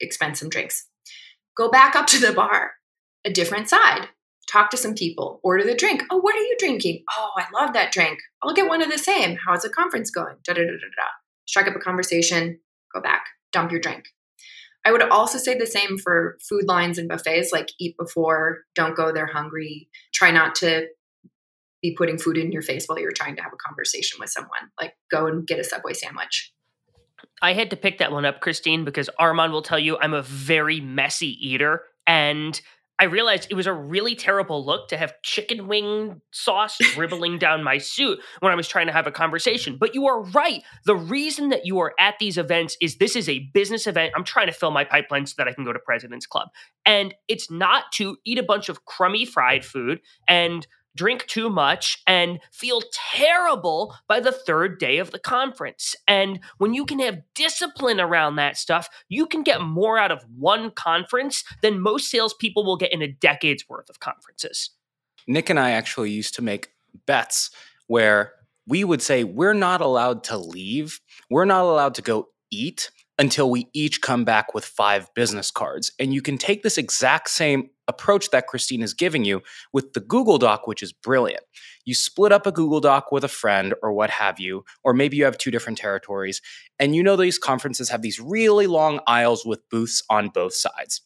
expense 0.00 0.40
some 0.40 0.48
drinks. 0.48 0.87
Go 1.58 1.68
back 1.68 1.96
up 1.96 2.06
to 2.06 2.20
the 2.20 2.32
bar, 2.32 2.74
a 3.24 3.30
different 3.30 3.68
side. 3.68 4.08
Talk 4.48 4.70
to 4.70 4.76
some 4.76 4.94
people, 4.94 5.40
order 5.42 5.64
the 5.64 5.74
drink. 5.74 6.04
Oh, 6.08 6.18
what 6.18 6.36
are 6.36 6.42
you 6.42 6.54
drinking? 6.56 7.02
Oh, 7.18 7.30
I 7.36 7.46
love 7.52 7.74
that 7.74 7.90
drink. 7.90 8.20
I'll 8.42 8.54
get 8.54 8.68
one 8.68 8.80
of 8.80 8.90
the 8.90 8.96
same. 8.96 9.36
How's 9.44 9.62
the 9.62 9.68
conference 9.68 10.10
going? 10.10 10.36
Da 10.44 10.54
da 10.54 10.60
da 10.60 10.70
da 10.70 10.70
da. 10.70 11.08
Strike 11.46 11.66
up 11.66 11.74
a 11.74 11.80
conversation, 11.80 12.60
go 12.94 13.00
back, 13.00 13.26
dump 13.52 13.72
your 13.72 13.80
drink. 13.80 14.04
I 14.86 14.92
would 14.92 15.02
also 15.02 15.36
say 15.36 15.58
the 15.58 15.66
same 15.66 15.98
for 15.98 16.38
food 16.48 16.66
lines 16.68 16.96
and 16.96 17.08
buffets 17.08 17.52
like 17.52 17.70
eat 17.80 17.96
before, 17.98 18.58
don't 18.76 18.96
go 18.96 19.12
there 19.12 19.26
hungry. 19.26 19.88
Try 20.14 20.30
not 20.30 20.54
to 20.56 20.86
be 21.82 21.94
putting 21.96 22.18
food 22.18 22.38
in 22.38 22.52
your 22.52 22.62
face 22.62 22.86
while 22.86 23.00
you're 23.00 23.10
trying 23.12 23.34
to 23.36 23.42
have 23.42 23.52
a 23.52 23.68
conversation 23.68 24.18
with 24.20 24.30
someone. 24.30 24.70
Like 24.80 24.94
go 25.10 25.26
and 25.26 25.46
get 25.46 25.58
a 25.58 25.64
Subway 25.64 25.92
sandwich. 25.92 26.52
I 27.40 27.52
had 27.52 27.70
to 27.70 27.76
pick 27.76 27.98
that 27.98 28.12
one 28.12 28.24
up, 28.24 28.40
Christine, 28.40 28.84
because 28.84 29.08
Armand 29.18 29.52
will 29.52 29.62
tell 29.62 29.78
you 29.78 29.98
I'm 29.98 30.14
a 30.14 30.22
very 30.22 30.80
messy 30.80 31.36
eater. 31.46 31.82
And 32.06 32.60
I 33.00 33.04
realized 33.04 33.46
it 33.48 33.54
was 33.54 33.68
a 33.68 33.72
really 33.72 34.16
terrible 34.16 34.64
look 34.64 34.88
to 34.88 34.96
have 34.96 35.14
chicken 35.22 35.68
wing 35.68 36.20
sauce 36.32 36.78
dribbling 36.94 37.38
down 37.38 37.62
my 37.62 37.78
suit 37.78 38.18
when 38.40 38.50
I 38.50 38.56
was 38.56 38.66
trying 38.66 38.88
to 38.88 38.92
have 38.92 39.06
a 39.06 39.12
conversation. 39.12 39.76
But 39.78 39.94
you 39.94 40.06
are 40.06 40.22
right. 40.22 40.62
The 40.84 40.96
reason 40.96 41.50
that 41.50 41.64
you 41.64 41.78
are 41.78 41.94
at 42.00 42.18
these 42.18 42.36
events 42.36 42.76
is 42.80 42.96
this 42.96 43.14
is 43.14 43.28
a 43.28 43.50
business 43.54 43.86
event. 43.86 44.14
I'm 44.16 44.24
trying 44.24 44.48
to 44.48 44.52
fill 44.52 44.72
my 44.72 44.84
pipeline 44.84 45.26
so 45.26 45.34
that 45.38 45.46
I 45.46 45.52
can 45.52 45.64
go 45.64 45.72
to 45.72 45.78
President's 45.78 46.26
Club. 46.26 46.48
And 46.84 47.14
it's 47.28 47.50
not 47.50 47.84
to 47.94 48.16
eat 48.24 48.38
a 48.38 48.42
bunch 48.42 48.68
of 48.68 48.84
crummy 48.84 49.24
fried 49.24 49.64
food 49.64 50.00
and 50.26 50.66
drink 50.98 51.26
too 51.26 51.48
much, 51.48 52.02
and 52.06 52.40
feel 52.52 52.82
terrible 52.92 53.94
by 54.08 54.20
the 54.20 54.32
third 54.32 54.78
day 54.78 54.98
of 54.98 55.12
the 55.12 55.18
conference. 55.18 55.94
And 56.06 56.40
when 56.58 56.74
you 56.74 56.84
can 56.84 56.98
have 56.98 57.22
discipline 57.34 58.00
around 58.00 58.36
that 58.36 58.56
stuff, 58.56 58.88
you 59.08 59.26
can 59.26 59.42
get 59.42 59.62
more 59.62 59.96
out 59.96 60.10
of 60.10 60.24
one 60.36 60.72
conference 60.72 61.44
than 61.62 61.80
most 61.80 62.10
salespeople 62.10 62.64
will 62.64 62.76
get 62.76 62.92
in 62.92 63.00
a 63.00 63.08
decade's 63.08 63.68
worth 63.68 63.88
of 63.88 64.00
conferences. 64.00 64.70
Nick 65.26 65.48
and 65.48 65.60
I 65.60 65.70
actually 65.70 66.10
used 66.10 66.34
to 66.34 66.42
make 66.42 66.72
bets 67.06 67.50
where 67.86 68.32
we 68.66 68.82
would 68.84 69.00
say, 69.00 69.24
We're 69.24 69.54
not 69.54 69.80
allowed 69.80 70.24
to 70.24 70.36
leave. 70.36 71.00
We're 71.30 71.44
not 71.44 71.64
allowed 71.64 71.94
to 71.94 72.02
go 72.02 72.28
eat 72.50 72.90
until 73.18 73.50
we 73.50 73.68
each 73.72 74.00
come 74.00 74.24
back 74.24 74.54
with 74.54 74.64
five 74.64 75.08
business 75.14 75.50
cards. 75.50 75.92
And 75.98 76.14
you 76.14 76.22
can 76.22 76.38
take 76.38 76.62
this 76.62 76.78
exact 76.78 77.30
same 77.30 77.70
approach 77.88 78.30
that 78.30 78.46
Christine 78.46 78.82
is 78.82 78.94
giving 78.94 79.24
you 79.24 79.42
with 79.72 79.94
the 79.94 80.00
Google 80.00 80.38
Doc, 80.38 80.66
which 80.66 80.82
is 80.82 80.92
brilliant. 80.92 81.42
You 81.84 81.94
split 81.94 82.32
up 82.32 82.46
a 82.46 82.52
Google 82.52 82.80
Doc 82.80 83.10
with 83.10 83.24
a 83.24 83.28
friend 83.28 83.74
or 83.82 83.92
what 83.92 84.10
have 84.10 84.38
you, 84.38 84.64
or 84.84 84.94
maybe 84.94 85.16
you 85.16 85.24
have 85.24 85.38
two 85.38 85.50
different 85.50 85.78
territories, 85.78 86.40
and 86.78 86.94
you 86.94 87.02
know 87.02 87.16
these 87.16 87.38
conferences 87.38 87.88
have 87.88 88.02
these 88.02 88.20
really 88.20 88.66
long 88.66 89.00
aisles 89.06 89.44
with 89.44 89.68
booths 89.70 90.02
on 90.10 90.28
both 90.28 90.54
sides. 90.54 91.00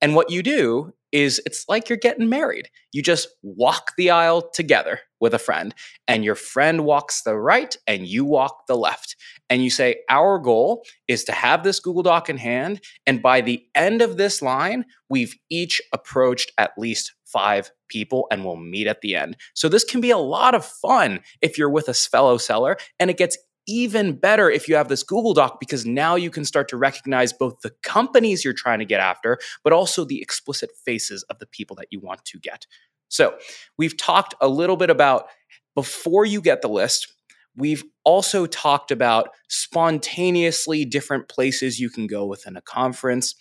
And 0.00 0.14
what 0.14 0.30
you 0.30 0.42
do 0.42 0.92
is 1.10 1.42
it's 1.44 1.64
like 1.68 1.88
you're 1.88 1.98
getting 1.98 2.28
married. 2.28 2.68
You 2.92 3.02
just 3.02 3.28
walk 3.42 3.92
the 3.96 4.10
aisle 4.10 4.48
together 4.54 5.00
with 5.20 5.34
a 5.34 5.38
friend, 5.38 5.74
and 6.06 6.24
your 6.24 6.34
friend 6.34 6.84
walks 6.84 7.22
the 7.22 7.36
right 7.36 7.76
and 7.86 8.06
you 8.06 8.24
walk 8.24 8.66
the 8.66 8.76
left. 8.76 9.16
And 9.50 9.62
you 9.62 9.70
say, 9.70 9.96
Our 10.08 10.38
goal 10.38 10.84
is 11.06 11.24
to 11.24 11.32
have 11.32 11.64
this 11.64 11.80
Google 11.80 12.02
Doc 12.02 12.28
in 12.28 12.36
hand. 12.36 12.80
And 13.06 13.22
by 13.22 13.40
the 13.40 13.64
end 13.74 14.02
of 14.02 14.16
this 14.16 14.42
line, 14.42 14.84
we've 15.08 15.34
each 15.50 15.80
approached 15.92 16.52
at 16.58 16.72
least 16.76 17.14
five 17.24 17.70
people 17.88 18.26
and 18.30 18.44
we'll 18.44 18.56
meet 18.56 18.86
at 18.86 19.00
the 19.00 19.14
end. 19.14 19.36
So 19.54 19.68
this 19.68 19.84
can 19.84 20.00
be 20.00 20.10
a 20.10 20.18
lot 20.18 20.54
of 20.54 20.64
fun 20.64 21.20
if 21.42 21.58
you're 21.58 21.70
with 21.70 21.88
a 21.88 21.94
fellow 21.94 22.38
seller, 22.38 22.76
and 22.98 23.10
it 23.10 23.16
gets 23.16 23.36
even 23.68 24.14
better 24.14 24.50
if 24.50 24.66
you 24.66 24.74
have 24.74 24.88
this 24.88 25.02
Google 25.02 25.34
Doc 25.34 25.60
because 25.60 25.84
now 25.84 26.16
you 26.16 26.30
can 26.30 26.44
start 26.44 26.68
to 26.68 26.76
recognize 26.76 27.34
both 27.34 27.60
the 27.60 27.72
companies 27.82 28.42
you're 28.42 28.54
trying 28.54 28.78
to 28.78 28.86
get 28.86 28.98
after, 28.98 29.38
but 29.62 29.74
also 29.74 30.04
the 30.04 30.22
explicit 30.22 30.70
faces 30.84 31.22
of 31.24 31.38
the 31.38 31.46
people 31.46 31.76
that 31.76 31.88
you 31.90 32.00
want 32.00 32.24
to 32.24 32.38
get. 32.38 32.66
So, 33.08 33.36
we've 33.76 33.96
talked 33.96 34.34
a 34.40 34.48
little 34.48 34.76
bit 34.76 34.90
about 34.90 35.28
before 35.74 36.24
you 36.24 36.40
get 36.40 36.60
the 36.60 36.68
list, 36.68 37.12
we've 37.56 37.84
also 38.04 38.46
talked 38.46 38.90
about 38.90 39.30
spontaneously 39.48 40.84
different 40.84 41.28
places 41.28 41.78
you 41.78 41.90
can 41.90 42.06
go 42.06 42.24
within 42.26 42.56
a 42.56 42.62
conference. 42.62 43.34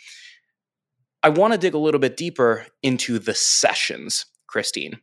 I 1.23 1.29
want 1.29 1.53
to 1.53 1.57
dig 1.57 1.73
a 1.73 1.79
little 1.79 1.99
bit 1.99 2.15
deeper 2.15 2.67
into 2.83 3.19
the 3.19 3.33
sessions, 3.33 4.25
Christine. 4.47 4.99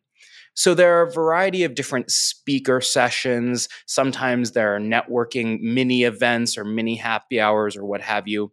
So 0.54 0.74
there 0.74 0.98
are 0.98 1.08
a 1.08 1.12
variety 1.12 1.64
of 1.64 1.74
different 1.74 2.10
speaker 2.10 2.80
sessions. 2.80 3.68
Sometimes 3.86 4.52
there 4.52 4.76
are 4.76 4.80
networking 4.80 5.60
mini 5.60 6.04
events 6.04 6.56
or 6.56 6.64
mini 6.64 6.94
happy 6.94 7.40
hours 7.40 7.76
or 7.76 7.84
what 7.84 8.00
have 8.00 8.28
you. 8.28 8.52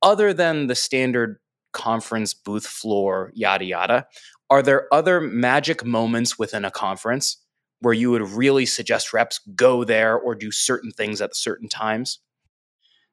Other 0.00 0.32
than 0.32 0.68
the 0.68 0.76
standard 0.76 1.38
conference 1.72 2.34
booth 2.34 2.66
floor, 2.66 3.32
yada, 3.34 3.64
yada, 3.64 4.06
are 4.52 4.62
there 4.62 4.86
other 4.92 5.20
magic 5.20 5.84
moments 5.84 6.38
within 6.38 6.64
a 6.64 6.70
conference 6.70 7.38
where 7.80 7.94
you 7.94 8.10
would 8.12 8.22
really 8.22 8.66
suggest 8.66 9.12
reps 9.12 9.40
go 9.56 9.82
there 9.82 10.16
or 10.16 10.34
do 10.34 10.52
certain 10.52 10.92
things 10.92 11.20
at 11.20 11.34
certain 11.34 11.68
times? 11.68 12.20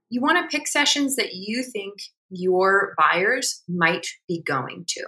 you 0.09 0.21
want 0.21 0.37
to 0.37 0.57
pick 0.57 0.67
sessions 0.67 1.15
that 1.15 1.33
you 1.33 1.63
think 1.63 2.01
your 2.29 2.95
buyers 2.97 3.63
might 3.67 4.07
be 4.27 4.41
going 4.41 4.85
to. 4.87 5.05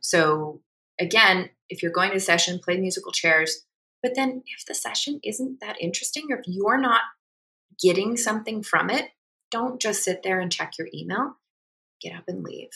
So, 0.00 0.60
again, 0.98 1.50
if 1.68 1.82
you're 1.82 1.92
going 1.92 2.10
to 2.10 2.16
a 2.16 2.20
session, 2.20 2.58
play 2.62 2.78
musical 2.78 3.12
chairs. 3.12 3.64
But 4.02 4.14
then, 4.14 4.42
if 4.46 4.64
the 4.66 4.74
session 4.74 5.20
isn't 5.22 5.60
that 5.60 5.80
interesting, 5.80 6.26
or 6.30 6.38
if 6.38 6.44
you're 6.46 6.80
not 6.80 7.02
getting 7.80 8.16
something 8.16 8.62
from 8.62 8.90
it, 8.90 9.06
don't 9.50 9.80
just 9.80 10.02
sit 10.02 10.22
there 10.22 10.40
and 10.40 10.52
check 10.52 10.72
your 10.78 10.88
email. 10.94 11.36
Get 12.00 12.14
up 12.14 12.24
and 12.28 12.42
leave. 12.42 12.70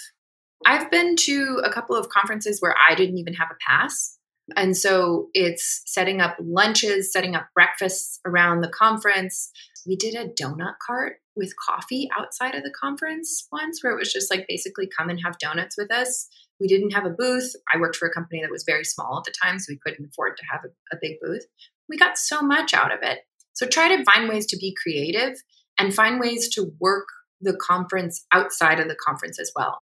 I've 0.66 0.90
been 0.90 1.16
to 1.16 1.60
a 1.64 1.72
couple 1.72 1.96
of 1.96 2.08
conferences 2.08 2.60
where 2.60 2.74
I 2.88 2.94
didn't 2.94 3.18
even 3.18 3.34
have 3.34 3.48
a 3.50 3.56
pass. 3.66 4.18
And 4.56 4.76
so 4.76 5.28
it's 5.34 5.82
setting 5.86 6.20
up 6.20 6.36
lunches, 6.40 7.12
setting 7.12 7.34
up 7.34 7.48
breakfasts 7.54 8.20
around 8.26 8.60
the 8.60 8.68
conference. 8.68 9.50
We 9.86 9.96
did 9.96 10.14
a 10.14 10.28
donut 10.28 10.74
cart 10.84 11.16
with 11.34 11.54
coffee 11.56 12.08
outside 12.16 12.54
of 12.54 12.62
the 12.62 12.72
conference 12.78 13.46
once 13.50 13.82
where 13.82 13.92
it 13.92 13.98
was 13.98 14.12
just 14.12 14.30
like 14.30 14.46
basically 14.48 14.88
come 14.96 15.08
and 15.08 15.20
have 15.24 15.38
donuts 15.38 15.76
with 15.78 15.92
us. 15.92 16.28
We 16.60 16.68
didn't 16.68 16.90
have 16.90 17.06
a 17.06 17.10
booth. 17.10 17.54
I 17.72 17.78
worked 17.78 17.96
for 17.96 18.06
a 18.06 18.12
company 18.12 18.40
that 18.42 18.50
was 18.50 18.64
very 18.64 18.84
small 18.84 19.18
at 19.18 19.24
the 19.24 19.34
time, 19.42 19.58
so 19.58 19.66
we 19.68 19.78
couldn't 19.84 20.06
afford 20.06 20.36
to 20.36 20.44
have 20.50 20.60
a, 20.64 20.96
a 20.96 20.98
big 21.00 21.16
booth. 21.20 21.44
We 21.88 21.96
got 21.96 22.18
so 22.18 22.42
much 22.42 22.74
out 22.74 22.92
of 22.92 23.00
it. 23.02 23.20
So 23.54 23.66
try 23.66 23.96
to 23.96 24.04
find 24.04 24.28
ways 24.28 24.46
to 24.46 24.56
be 24.56 24.76
creative 24.80 25.36
and 25.78 25.94
find 25.94 26.20
ways 26.20 26.48
to 26.50 26.72
work 26.80 27.06
the 27.40 27.56
conference 27.56 28.24
outside 28.32 28.78
of 28.78 28.88
the 28.88 28.94
conference 28.94 29.40
as 29.40 29.50
well. 29.56 29.81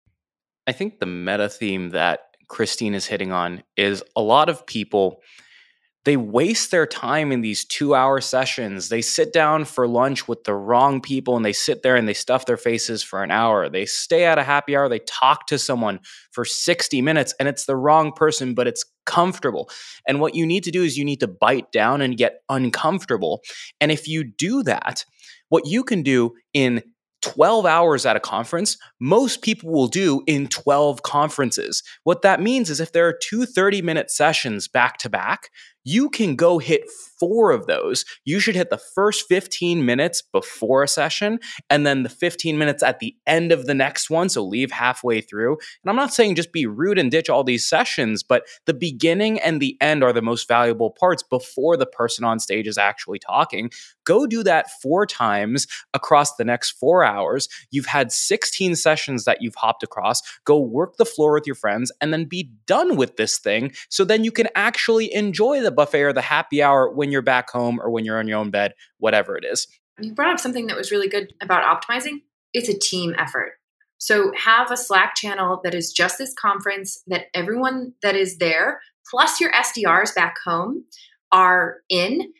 I 0.72 0.74
think 0.74 1.02
the 1.02 1.06
meta 1.06 1.50
theme 1.50 1.90
that 1.90 2.22
Christine 2.48 2.94
is 2.94 3.06
hitting 3.06 3.34
on 3.34 3.62
is 3.76 4.02
a 4.16 4.22
lot 4.22 4.48
of 4.48 4.66
people 4.66 5.22
they 6.06 6.16
waste 6.16 6.72
their 6.72 6.88
time 6.88 7.34
in 7.34 7.42
these 7.42 7.66
two 7.66 7.94
hour 7.94 8.22
sessions. 8.22 8.88
They 8.88 9.02
sit 9.02 9.34
down 9.34 9.66
for 9.66 9.86
lunch 9.86 10.30
with 10.30 10.46
the 10.46 10.54
wrong 10.54 11.02
people 11.02 11.36
and 11.36 11.44
they 11.44 11.52
sit 11.52 11.84
there 11.84 11.98
and 11.98 12.08
they 12.08 12.14
stuff 12.14 12.46
their 12.46 12.56
faces 12.56 13.04
for 13.04 13.22
an 13.22 13.32
hour. 13.32 13.68
They 13.68 13.86
stay 13.86 14.24
at 14.24 14.40
a 14.40 14.44
happy 14.44 14.74
hour, 14.74 14.88
they 14.88 15.00
talk 15.00 15.46
to 15.48 15.60
someone 15.60 16.00
for 16.32 16.46
60 16.46 17.02
minutes 17.02 17.36
and 17.38 17.50
it's 17.50 17.66
the 17.66 17.76
wrong 17.76 18.14
person, 18.14 18.54
but 18.54 18.66
it's 18.66 18.86
comfortable. 19.06 19.70
And 20.08 20.22
what 20.22 20.36
you 20.36 20.46
need 20.46 20.64
to 20.64 20.72
do 20.72 20.84
is 20.84 20.98
you 20.98 21.04
need 21.04 21.20
to 21.20 21.28
bite 21.28 21.70
down 21.74 22.00
and 22.02 22.18
get 22.18 22.44
uncomfortable. 22.48 23.42
And 23.82 23.92
if 23.92 24.08
you 24.08 24.24
do 24.24 24.64
that, 24.64 25.04
what 25.50 25.68
you 25.68 25.84
can 25.84 26.02
do 26.02 26.32
in 26.54 26.82
12 27.22 27.66
hours 27.66 28.06
at 28.06 28.16
a 28.16 28.20
conference, 28.20 28.78
most 29.00 29.42
people 29.42 29.72
will 29.72 29.88
do 29.88 30.24
in 30.28 30.48
12 30.48 31.04
conferences. 31.04 31.84
What 32.04 32.22
that 32.24 32.42
means 32.42 32.70
is 32.70 32.80
if 32.80 32.92
there 32.92 33.08
are 33.08 33.18
two 33.22 33.46
30 33.46 33.82
minute 33.82 34.12
sessions 34.12 34.68
back 34.68 34.98
to 35.00 35.10
back, 35.10 35.50
you 35.84 36.10
can 36.10 36.36
go 36.36 36.60
hit 36.60 36.90
four 37.20 37.52
of 37.52 37.68
those. 37.68 38.06
You 38.26 38.40
should 38.40 38.56
hit 38.56 38.70
the 38.70 38.78
first 38.78 39.28
15 39.28 39.86
minutes 39.86 40.22
before 40.22 40.84
a 40.84 40.88
session 40.88 41.40
and 41.70 41.86
then 41.86 42.04
the 42.04 42.10
15 42.10 42.58
minutes 42.58 42.84
at 42.84 43.00
the 43.00 43.16
end 43.28 43.52
of 43.52 43.66
the 43.66 43.74
next 43.74 44.10
one. 44.10 44.30
So 44.30 44.44
leave 44.44 44.72
halfway 44.72 45.22
through. 45.22 45.58
And 45.84 45.90
I'm 45.90 45.96
not 45.96 46.14
saying 46.14 46.36
just 46.36 46.52
be 46.52 46.66
rude 46.66 46.98
and 46.98 47.12
ditch 47.12 47.30
all 47.30 47.44
these 47.44 47.68
sessions, 47.68 48.24
but 48.24 48.48
the 48.66 48.74
beginning 48.74 49.40
and 49.40 49.62
the 49.62 49.78
end 49.82 50.04
are 50.04 50.14
the 50.14 50.22
most 50.22 50.48
valuable 50.48 50.92
parts 50.92 51.24
before 51.24 51.78
the 51.78 51.86
person 51.86 52.24
on 52.24 52.40
stage 52.40 52.68
is 52.68 52.78
actually 52.78 53.20
talking. 53.20 53.70
Go 54.04 54.26
do 54.26 54.44
that 54.44 54.70
four 54.82 55.06
times 55.06 55.68
across 55.94 56.36
the 56.36 56.44
next 56.44 56.72
four 56.72 57.04
hours. 57.04 57.48
You've 57.70 57.86
had 57.86 58.12
16 58.12 58.76
sessions 58.76 59.26
that 59.26 59.42
you've 59.42 59.56
hopped 59.56 59.84
across. 59.84 60.22
Go 60.46 60.60
work 60.60 60.98
the 60.98 61.06
floor 61.06 61.34
with 61.34 61.46
your 61.46 61.56
friends 61.56 61.92
and 62.02 62.12
then 62.12 62.26
be 62.26 62.52
done 62.66 62.96
with 62.96 63.18
this 63.18 63.38
thing 63.38 63.72
so 63.90 64.04
then 64.04 64.24
you 64.24 64.32
can 64.32 64.48
actually 64.56 65.14
enjoy 65.14 65.62
the 65.62 65.71
the 65.72 65.76
buffet 65.76 66.02
or 66.02 66.14
the 66.14 66.22
happy 66.22 66.62
hour 66.62 66.92
when 66.92 67.12
you're 67.12 67.22
back 67.22 67.50
home 67.50 67.80
or 67.82 67.90
when 67.90 68.06
you're 68.06 68.20
on 68.20 68.28
your 68.28 68.38
own 68.38 68.52
bed, 68.52 68.74
whatever 68.98 69.38
it 69.38 69.46
is. 69.46 69.68
You 70.00 70.14
brought 70.14 70.34
up 70.34 70.40
something 70.40 70.68
that 70.68 70.78
was 70.78 70.92
really 70.92 71.08
good 71.08 71.34
about 71.42 71.64
optimizing. 71.64 72.22
It's 72.54 72.70
a 72.70 72.78
team 72.78 73.16
effort. 73.18 73.54
So 73.98 74.34
have 74.36 74.72
a 74.72 74.78
Slack 74.78 75.16
channel 75.16 75.62
that 75.64 75.74
is 75.76 75.94
just 75.94 76.18
this 76.18 76.34
conference 76.34 77.04
that 77.08 77.26
everyone 77.34 77.94
that 78.02 78.16
is 78.16 78.38
there, 78.38 78.82
plus 79.10 79.40
your 79.40 79.52
SDRs 79.52 80.16
back 80.16 80.36
home, 80.44 80.86
are 81.32 81.78
in. 81.88 82.34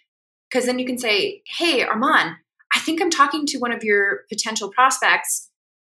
Because 0.50 0.66
then 0.66 0.80
you 0.80 0.86
can 0.86 0.98
say, 0.98 1.44
hey, 1.46 1.84
Armand, 1.84 2.36
I 2.76 2.80
think 2.80 3.02
I'm 3.02 3.12
talking 3.12 3.46
to 3.48 3.60
one 3.60 3.72
of 3.72 3.84
your 3.84 4.22
potential 4.28 4.70
prospects, 4.70 5.50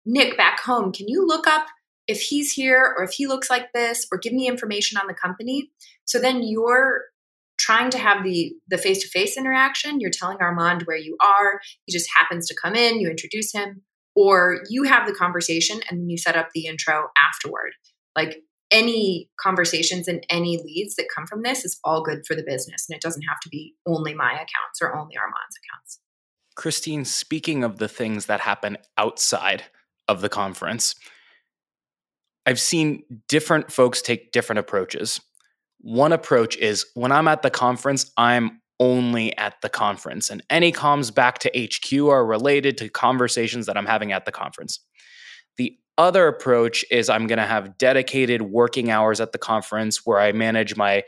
Nick, 0.06 0.38
back 0.38 0.60
home. 0.60 0.92
Can 0.92 1.08
you 1.08 1.26
look 1.26 1.48
up 1.48 1.68
if 2.08 2.22
he's 2.22 2.52
here 2.52 2.94
or 2.98 3.06
if 3.06 3.12
he 3.12 3.26
looks 3.26 3.50
like 3.50 3.72
this 3.74 4.06
or 4.12 4.18
give 4.18 4.34
me 4.34 4.48
information 4.48 4.98
on 5.00 5.08
the 5.08 5.14
company? 5.14 5.72
So 6.06 6.20
then 6.20 6.44
you're 6.44 7.04
trying 7.64 7.90
to 7.92 7.98
have 7.98 8.24
the 8.24 8.54
the 8.68 8.78
face-to-face 8.78 9.38
interaction. 9.38 10.00
You're 10.00 10.12
telling 10.12 10.38
armand 10.42 10.84
where 10.84 10.98
you 10.98 11.18
are. 11.24 11.62
He 11.86 11.94
just 11.94 12.10
happens 12.18 12.48
to 12.48 12.56
come 12.62 12.76
in. 12.76 13.00
You 13.00 13.10
introduce 13.10 13.54
him. 13.54 13.84
Or 14.16 14.60
you 14.70 14.84
have 14.84 15.08
the 15.08 15.14
conversation 15.14 15.80
and 15.90 16.12
you 16.12 16.18
set 16.18 16.36
up 16.36 16.50
the 16.54 16.68
intro 16.68 17.08
afterward. 17.18 17.72
Like 18.16 18.44
any 18.70 19.30
conversations 19.40 20.08
and 20.08 20.26
any 20.30 20.62
leads 20.64 20.96
that 20.96 21.08
come 21.16 21.26
from 21.26 21.42
this 21.42 21.66
is 21.66 21.80
all 21.84 22.04
good 22.04 22.24
for 22.28 22.36
the 22.36 22.44
business. 22.46 22.86
And 22.88 22.96
it 22.96 23.02
doesn't 23.02 23.24
have 23.24 23.40
to 23.42 23.50
be 23.50 23.76
only 23.88 24.14
my 24.14 24.34
accounts 24.34 24.82
or 24.82 24.96
only 24.96 25.16
armand's 25.18 25.58
accounts. 25.64 26.00
Christine 26.56 27.06
speaking 27.06 27.64
of 27.64 27.78
the 27.78 27.88
things 27.88 28.28
that 28.28 28.42
happen 28.42 28.78
outside 28.98 29.64
of 30.08 30.22
the 30.22 30.30
conference 30.30 30.96
i've 32.46 32.60
seen 32.60 33.04
different 33.28 33.72
folks 33.72 34.02
take 34.02 34.32
different 34.32 34.60
approaches 34.60 35.22
one 35.84 36.14
approach 36.14 36.56
is 36.58 36.86
when 36.94 37.12
I'm 37.12 37.28
at 37.28 37.42
the 37.42 37.50
conference, 37.50 38.12
I'm 38.18 38.62
only 38.80 39.38
at 39.38 39.56
the 39.62 39.70
conference, 39.70 40.30
and 40.30 40.42
any 40.50 40.72
comms 40.72 41.14
back 41.14 41.40
to 41.40 41.52
HQ 41.56 41.94
are 42.10 42.26
related 42.26 42.78
to 42.80 42.90
conversations 42.90 43.66
that 43.66 43.78
I'm 43.78 43.86
having 43.86 44.14
at 44.14 44.26
the 44.26 44.32
conference. 44.32 44.80
The 45.58 45.78
other 45.98 46.28
approach 46.28 46.84
is 46.90 47.10
I'm 47.10 47.28
going 47.28 47.38
to 47.38 47.46
have 47.46 47.78
dedicated 47.78 48.42
working 48.44 48.90
hours 48.90 49.20
at 49.20 49.34
the 49.34 49.38
conference 49.38 50.06
where 50.06 50.20
I 50.20 50.32
manage 50.32 50.76
my 50.76 51.04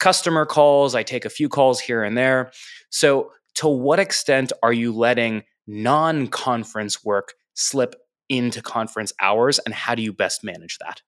customer 0.00 0.46
calls, 0.46 0.94
I 0.94 1.02
take 1.02 1.24
a 1.24 1.30
few 1.30 1.48
calls 1.50 1.78
here 1.78 2.02
and 2.02 2.16
there. 2.16 2.50
So, 2.90 3.30
to 3.56 3.68
what 3.68 4.00
extent 4.00 4.52
are 4.62 4.72
you 4.72 4.92
letting 4.92 5.44
non 5.66 6.28
conference 6.28 7.04
work 7.04 7.34
slip 7.52 7.94
into 8.30 8.62
conference 8.62 9.12
hours, 9.20 9.58
and 9.60 9.74
how 9.74 9.94
do 9.94 10.02
you 10.02 10.14
best 10.14 10.42
manage 10.42 10.78
that? 10.78 11.02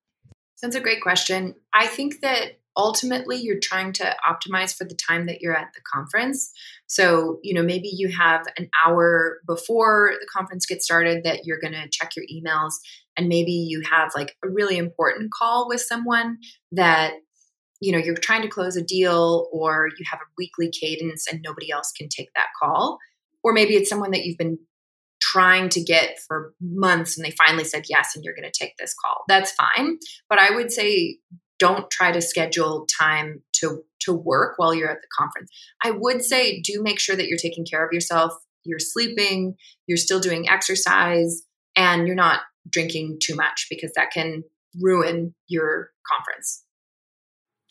That's 0.61 0.77
a 0.77 0.81
great 0.81 1.03
question. 1.03 1.55
I 1.73 1.87
think 1.87 2.21
that 2.21 2.59
ultimately 2.77 3.37
you're 3.37 3.61
trying 3.61 3.93
to 3.95 4.17
optimize 4.29 4.77
for 4.77 4.85
the 4.85 4.95
time 4.95 5.27
that 5.27 5.41
you're 5.41 5.57
at 5.57 5.73
the 5.75 5.81
conference. 5.93 6.53
So, 6.87 7.39
you 7.43 7.55
know, 7.55 7.63
maybe 7.63 7.89
you 7.89 8.09
have 8.09 8.47
an 8.59 8.69
hour 8.85 9.39
before 9.47 10.13
the 10.21 10.27
conference 10.27 10.67
gets 10.67 10.85
started 10.85 11.25
that 11.25 11.45
you're 11.45 11.61
going 11.61 11.73
to 11.73 11.89
check 11.91 12.13
your 12.17 12.27
emails 12.27 12.75
and 13.17 13.29
maybe 13.29 13.53
you 13.53 13.83
have 13.91 14.13
like 14.15 14.37
a 14.45 14.49
really 14.49 14.77
important 14.77 15.31
call 15.37 15.69
with 15.69 15.81
someone 15.81 16.39
that 16.73 17.15
you 17.81 17.93
know, 17.93 17.99
you're 17.99 18.15
trying 18.15 18.43
to 18.43 18.49
close 18.49 18.77
a 18.77 18.83
deal 18.83 19.49
or 19.53 19.89
you 19.99 20.05
have 20.11 20.21
a 20.21 20.31
weekly 20.39 20.71
cadence 20.71 21.27
and 21.31 21.43
nobody 21.45 21.71
else 21.71 21.93
can 21.93 22.09
take 22.09 22.31
that 22.35 22.47
call. 22.59 22.99
Or 23.43 23.53
maybe 23.53 23.75
it's 23.75 23.91
someone 23.91 24.13
that 24.13 24.25
you've 24.25 24.39
been 24.39 24.59
trying 25.21 25.69
to 25.71 25.83
get 25.83 26.19
for 26.27 26.55
months 26.61 27.17
and 27.17 27.25
they 27.25 27.33
finally 27.33 27.65
said 27.65 27.85
yes 27.89 28.15
and 28.15 28.25
you're 28.25 28.35
going 28.35 28.51
to 28.51 28.59
take 28.59 28.77
this 28.79 28.95
call. 28.95 29.25
That's 29.29 29.53
fine. 29.53 29.99
But 30.29 30.39
I 30.39 30.55
would 30.55 30.73
say 30.73 31.19
don't 31.59 31.91
try 31.91 32.13
to 32.13 32.21
schedule 32.21 32.87
time 32.99 33.43
to 33.61 33.83
to 34.01 34.13
work 34.13 34.55
while 34.57 34.75
you're 34.75 34.91
at 34.91 35.01
the 35.01 35.09
conference. 35.17 35.51
I 35.83 35.91
would 35.91 36.23
say 36.23 36.61
do 36.61 36.83
make 36.83 37.01
sure 37.01 37.17
that 37.17 37.29
you're 37.29 37.39
taking 37.39 37.65
care 37.65 37.85
of 37.85 37.93
yourself. 37.93 38.33
You're 38.65 38.79
sleeping, 38.79 39.55
you're 39.87 39.97
still 39.97 40.21
doing 40.21 40.49
exercise, 40.49 41.43
and 41.77 42.07
you're 42.07 42.17
not 42.17 42.41
drinking 42.69 43.19
too 43.23 43.35
much 43.35 43.67
because 43.71 43.93
that 43.97 44.11
can 44.11 44.43
ruin 44.81 45.35
your 45.49 45.91
conference. 46.13 46.65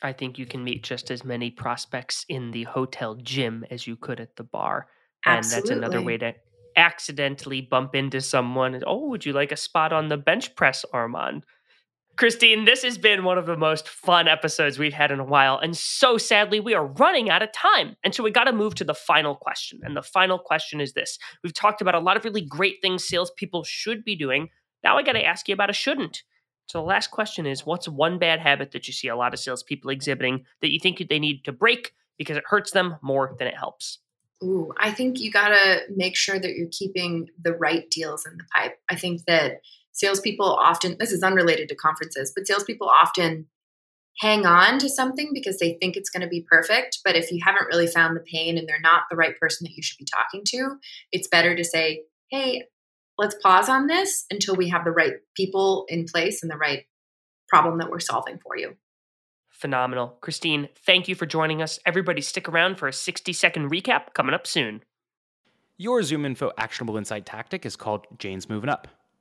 I 0.02 0.13
think 0.13 0.38
you 0.38 0.45
can 0.45 0.63
meet 0.63 0.84
just 0.84 1.10
as 1.10 1.24
many 1.24 1.52
prospects 1.52 2.26
in 2.30 2.52
the 2.52 2.63
hotel 2.63 3.15
gym 3.15 3.65
as 3.71 3.88
you 3.88 3.95
could 3.95 4.19
at 4.19 4.36
the 4.36 4.43
bar. 4.43 4.88
And 5.26 5.43
that's 5.43 5.69
another 5.69 6.02
way 6.02 6.17
to 6.17 6.36
accidentally 6.76 7.62
bump 7.62 7.95
into 7.95 8.21
someone. 8.21 8.82
Oh, 8.86 9.08
would 9.10 9.26
you 9.26 9.34
like 9.34 9.52
a 9.52 9.58
spot 9.58 9.93
on 9.93 10.10
the 10.10 10.17
bench 10.17 10.56
press, 10.56 10.86
Armand? 10.93 11.45
Christine, 12.17 12.63
this 12.63 12.84
has 12.84 12.97
been 12.97 13.23
one 13.23 13.38
of 13.38 13.45
the 13.45 13.58
most 13.58 13.89
fun 13.89 14.28
episodes 14.28 14.80
we've 14.80 14.93
had 14.93 15.12
in 15.12 15.19
a 15.19 15.25
while. 15.25 15.58
And 15.58 15.75
so 15.75 16.17
sadly, 16.17 16.60
we 16.60 16.73
are 16.73 16.86
running 16.86 17.30
out 17.30 17.41
of 17.41 17.51
time. 17.51 17.97
And 18.04 18.15
so 18.15 18.23
we 18.23 18.32
got 18.32 18.45
to 18.45 18.54
move 18.54 18.75
to 18.75 18.86
the 18.86 18.93
final 18.93 19.36
question. 19.36 19.82
And 19.84 19.97
the 19.97 20.01
final 20.01 20.39
question 20.39 20.80
is 20.80 20.93
this 20.93 21.19
We've 21.43 21.54
talked 21.54 21.82
about 21.82 21.95
a 21.95 21.99
lot 21.99 22.15
of 22.15 22.23
really 22.23 22.41
great 22.41 22.78
things 22.82 23.08
salespeople 23.08 23.63
should 23.63 24.06
be 24.06 24.15
doing. 24.15 24.49
Now 24.84 24.97
I 24.97 25.04
got 25.04 25.13
to 25.13 25.25
ask 25.25 25.47
you 25.47 25.54
about 25.54 25.69
a 25.69 25.73
shouldn't. 25.73 26.23
So 26.67 26.80
the 26.80 26.86
last 26.86 27.12
question 27.12 27.45
is 27.45 27.65
what's 27.65 27.88
one 27.88 28.17
bad 28.17 28.39
habit 28.39 28.71
that 28.71 28.88
you 28.88 28.93
see 28.93 29.08
a 29.08 29.15
lot 29.15 29.34
of 29.34 29.39
salespeople 29.39 29.91
exhibiting 29.91 30.45
that 30.62 30.71
you 30.71 30.80
think 30.80 31.04
they 31.10 31.19
need 31.19 31.43
to 31.45 31.51
break 31.51 31.93
because 32.17 32.38
it 32.38 32.43
hurts 32.47 32.71
them 32.71 32.95
more 33.01 33.36
than 33.38 33.47
it 33.47 33.56
helps? 33.56 33.99
Ooh, 34.43 34.73
I 34.78 34.91
think 34.91 35.19
you 35.19 35.32
got 35.32 35.49
to 35.49 35.82
make 35.95 36.15
sure 36.15 36.39
that 36.39 36.56
you're 36.56 36.67
keeping 36.71 37.28
the 37.41 37.54
right 37.54 37.89
deals 37.89 38.25
in 38.25 38.38
the 38.38 38.43
pipe. 38.56 38.78
I 38.89 38.95
think 38.95 39.25
that 39.28 39.62
salespeople 39.95 40.45
often, 40.45 40.97
this 40.99 41.12
is 41.12 41.23
unrelated 41.23 41.69
to 41.69 41.75
conferences, 41.75 42.31
but 42.36 42.45
salespeople 42.45 42.88
often 42.88 43.47
hang 44.19 44.45
on 44.45 44.77
to 44.79 44.89
something 44.89 45.31
because 45.34 45.60
they 45.60 45.77
think 45.79 45.95
it's 45.95 46.10
going 46.10 46.21
to 46.21 46.27
be 46.27 46.45
perfect. 46.49 46.99
But 47.03 47.15
if 47.15 47.31
you 47.31 47.39
haven't 47.43 47.67
really 47.67 47.88
found 47.88 48.15
the 48.15 48.21
pain 48.21 48.58
and 48.58 48.67
they're 48.67 48.79
not 48.79 49.03
the 49.10 49.17
right 49.17 49.38
person 49.39 49.65
that 49.65 49.75
you 49.75 49.84
should 49.84 49.97
be 49.97 50.05
talking 50.05 50.43
to, 50.47 50.77
it's 51.12 51.27
better 51.27 51.55
to 51.55 51.63
say, 51.63 52.03
hey, 52.29 52.63
let's 53.17 53.36
pause 53.41 53.69
on 53.69 53.88
this 53.88 54.25
until 54.29 54.55
we 54.55 54.69
have 54.69 54.86
the 54.86 54.91
right 54.91 55.13
people 55.36 55.86
in 55.89 56.05
place 56.05 56.43
and 56.43 56.51
the 56.51 56.58
right 56.58 56.86
problem 57.47 57.77
that 57.79 57.89
we're 57.89 57.99
solving 57.99 58.38
for 58.38 58.58
you. 58.58 58.75
Phenomenal. 59.49 60.17
Christine, 60.19 60.67
thank 60.86 61.08
you 61.08 61.15
for 61.15 61.25
joining 61.25 61.62
us. 61.62 61.79
Everybody, 61.86 62.21
stick 62.21 62.49
around 62.49 62.77
for 62.77 62.88
a 62.88 62.93
60 62.93 63.31
second 63.31 63.69
recap 63.69 64.13
coming 64.13 64.36
up 64.36 64.45
soon. 64.45 64.81
Your 65.77 66.01
ZoomInfo 66.01 66.51
actionable 66.58 66.97
insight 66.97 67.25
tactic 67.25 67.65
is 67.65 67.75
called 67.75 68.05
Jane's 68.17 68.49
Moving 68.49 68.69
Up. 68.69 68.88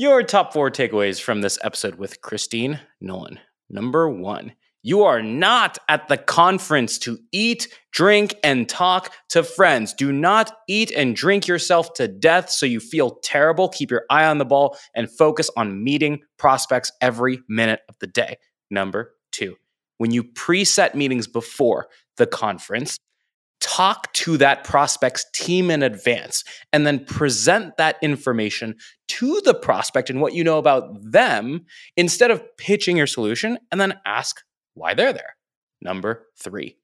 Your 0.00 0.22
top 0.22 0.52
four 0.52 0.70
takeaways 0.70 1.20
from 1.20 1.40
this 1.40 1.58
episode 1.60 1.96
with 1.96 2.20
Christine 2.20 2.78
Nolan. 3.00 3.40
Number 3.68 4.08
one, 4.08 4.52
you 4.80 5.02
are 5.02 5.20
not 5.20 5.76
at 5.88 6.06
the 6.06 6.16
conference 6.16 6.98
to 6.98 7.18
eat, 7.32 7.66
drink, 7.90 8.36
and 8.44 8.68
talk 8.68 9.12
to 9.30 9.42
friends. 9.42 9.92
Do 9.92 10.12
not 10.12 10.52
eat 10.68 10.92
and 10.92 11.16
drink 11.16 11.48
yourself 11.48 11.94
to 11.94 12.06
death 12.06 12.48
so 12.48 12.64
you 12.64 12.78
feel 12.78 13.18
terrible. 13.24 13.68
Keep 13.70 13.90
your 13.90 14.04
eye 14.08 14.26
on 14.26 14.38
the 14.38 14.44
ball 14.44 14.78
and 14.94 15.10
focus 15.10 15.50
on 15.56 15.82
meeting 15.82 16.20
prospects 16.36 16.92
every 17.00 17.40
minute 17.48 17.80
of 17.88 17.96
the 17.98 18.06
day. 18.06 18.36
Number 18.70 19.16
two, 19.32 19.56
when 19.96 20.12
you 20.12 20.22
preset 20.22 20.94
meetings 20.94 21.26
before 21.26 21.88
the 22.18 22.26
conference, 22.28 23.00
talk 23.60 24.12
to 24.12 24.36
that 24.36 24.64
prospect's 24.64 25.24
team 25.34 25.70
in 25.70 25.82
advance 25.82 26.44
and 26.72 26.86
then 26.86 27.04
present 27.04 27.76
that 27.76 27.96
information 28.02 28.74
to 29.08 29.40
the 29.44 29.54
prospect 29.54 30.10
and 30.10 30.20
what 30.20 30.34
you 30.34 30.44
know 30.44 30.58
about 30.58 30.90
them 31.02 31.64
instead 31.96 32.30
of 32.30 32.42
pitching 32.56 32.96
your 32.96 33.06
solution 33.06 33.58
and 33.70 33.80
then 33.80 33.94
ask 34.06 34.42
why 34.74 34.94
they're 34.94 35.12
there. 35.12 35.36
Number 35.80 36.26
three. 36.38 36.76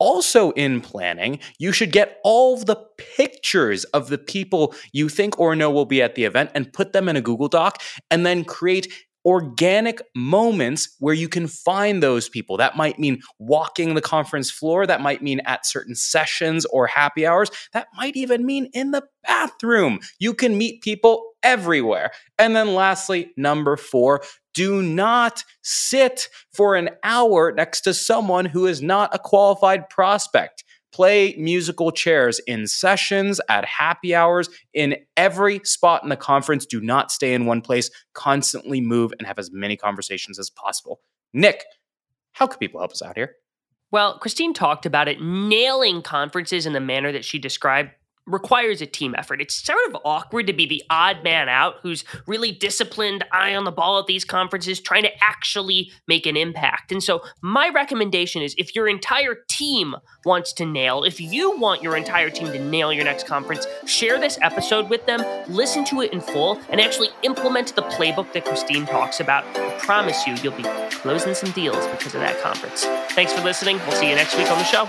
Also, 0.00 0.52
in 0.52 0.80
planning, 0.80 1.40
you 1.58 1.72
should 1.72 1.90
get 1.90 2.20
all 2.22 2.56
the 2.56 2.76
pictures 3.16 3.82
of 3.86 4.08
the 4.08 4.18
people 4.18 4.72
you 4.92 5.08
think 5.08 5.38
or 5.40 5.56
know 5.56 5.70
will 5.70 5.84
be 5.84 6.00
at 6.00 6.14
the 6.14 6.22
event 6.22 6.50
and 6.54 6.72
put 6.72 6.92
them 6.92 7.08
in 7.08 7.16
a 7.16 7.20
Google 7.20 7.48
Doc 7.48 7.82
and 8.08 8.24
then 8.24 8.44
create 8.44 8.92
organic 9.24 10.00
moments 10.14 10.94
where 10.98 11.14
you 11.14 11.28
can 11.28 11.46
find 11.46 12.02
those 12.02 12.28
people. 12.28 12.56
That 12.56 12.76
might 12.76 12.98
mean 12.98 13.20
walking 13.38 13.94
the 13.94 14.00
conference 14.00 14.50
floor, 14.50 14.86
that 14.86 15.00
might 15.00 15.22
mean 15.22 15.40
at 15.40 15.66
certain 15.66 15.94
sessions 15.94 16.64
or 16.66 16.86
happy 16.86 17.26
hours, 17.26 17.50
that 17.72 17.88
might 17.96 18.16
even 18.16 18.46
mean 18.46 18.70
in 18.72 18.90
the 18.90 19.04
bathroom. 19.26 20.00
You 20.18 20.34
can 20.34 20.56
meet 20.56 20.82
people 20.82 21.32
everywhere. 21.42 22.10
And 22.38 22.56
then 22.56 22.74
lastly, 22.74 23.32
number 23.36 23.76
4, 23.76 24.22
do 24.54 24.82
not 24.82 25.44
sit 25.62 26.28
for 26.52 26.74
an 26.74 26.90
hour 27.04 27.52
next 27.52 27.82
to 27.82 27.94
someone 27.94 28.44
who 28.44 28.66
is 28.66 28.82
not 28.82 29.14
a 29.14 29.18
qualified 29.18 29.88
prospect 29.88 30.64
play 30.92 31.34
musical 31.38 31.90
chairs 31.90 32.40
in 32.46 32.66
sessions, 32.66 33.40
at 33.48 33.64
happy 33.64 34.14
hours, 34.14 34.48
in 34.74 34.96
every 35.16 35.60
spot 35.64 36.02
in 36.02 36.08
the 36.08 36.16
conference. 36.16 36.66
Do 36.66 36.80
not 36.80 37.10
stay 37.10 37.34
in 37.34 37.46
one 37.46 37.60
place. 37.60 37.90
Constantly 38.14 38.80
move 38.80 39.12
and 39.18 39.26
have 39.26 39.38
as 39.38 39.50
many 39.52 39.76
conversations 39.76 40.38
as 40.38 40.50
possible. 40.50 41.00
Nick, 41.32 41.64
how 42.32 42.46
can 42.46 42.58
people 42.58 42.80
help 42.80 42.92
us 42.92 43.02
out 43.02 43.16
here? 43.16 43.36
Well, 43.90 44.18
Christine 44.18 44.52
talked 44.52 44.86
about 44.86 45.08
it, 45.08 45.20
nailing 45.20 46.02
conferences 46.02 46.66
in 46.66 46.74
the 46.74 46.80
manner 46.80 47.10
that 47.12 47.24
she 47.24 47.38
described 47.38 47.90
requires 48.28 48.80
a 48.80 48.86
team 48.86 49.14
effort. 49.16 49.40
It's 49.40 49.54
sort 49.54 49.78
of 49.88 49.96
awkward 50.04 50.46
to 50.46 50.52
be 50.52 50.66
the 50.66 50.82
odd 50.90 51.24
man 51.24 51.48
out 51.48 51.76
who's 51.82 52.04
really 52.26 52.52
disciplined, 52.52 53.24
eye 53.32 53.54
on 53.54 53.64
the 53.64 53.72
ball 53.72 53.98
at 53.98 54.06
these 54.06 54.24
conferences, 54.24 54.80
trying 54.80 55.02
to 55.02 55.24
actually 55.24 55.90
make 56.06 56.26
an 56.26 56.36
impact. 56.36 56.92
And 56.92 57.02
so, 57.02 57.22
my 57.40 57.70
recommendation 57.70 58.42
is 58.42 58.54
if 58.58 58.74
your 58.74 58.88
entire 58.88 59.36
team 59.48 59.94
wants 60.24 60.52
to 60.54 60.66
nail, 60.66 61.04
if 61.04 61.20
you 61.20 61.56
want 61.58 61.82
your 61.82 61.96
entire 61.96 62.30
team 62.30 62.48
to 62.48 62.58
nail 62.58 62.92
your 62.92 63.04
next 63.04 63.26
conference, 63.26 63.66
share 63.86 64.18
this 64.18 64.38
episode 64.42 64.88
with 64.90 65.04
them, 65.06 65.22
listen 65.48 65.84
to 65.86 66.02
it 66.02 66.12
in 66.12 66.20
full, 66.20 66.60
and 66.70 66.80
actually 66.80 67.08
implement 67.22 67.74
the 67.74 67.82
playbook 67.82 68.32
that 68.32 68.44
Christine 68.44 68.86
talks 68.86 69.20
about. 69.20 69.44
I 69.56 69.78
promise 69.78 70.26
you, 70.26 70.34
you'll 70.42 70.56
be 70.56 70.64
closing 70.90 71.34
some 71.34 71.50
deals 71.52 71.86
because 71.88 72.14
of 72.14 72.20
that 72.20 72.40
conference. 72.40 72.84
Thanks 73.12 73.32
for 73.32 73.42
listening. 73.42 73.78
We'll 73.78 73.92
see 73.92 74.08
you 74.08 74.14
next 74.14 74.36
week 74.36 74.50
on 74.50 74.58
the 74.58 74.64
show. 74.64 74.88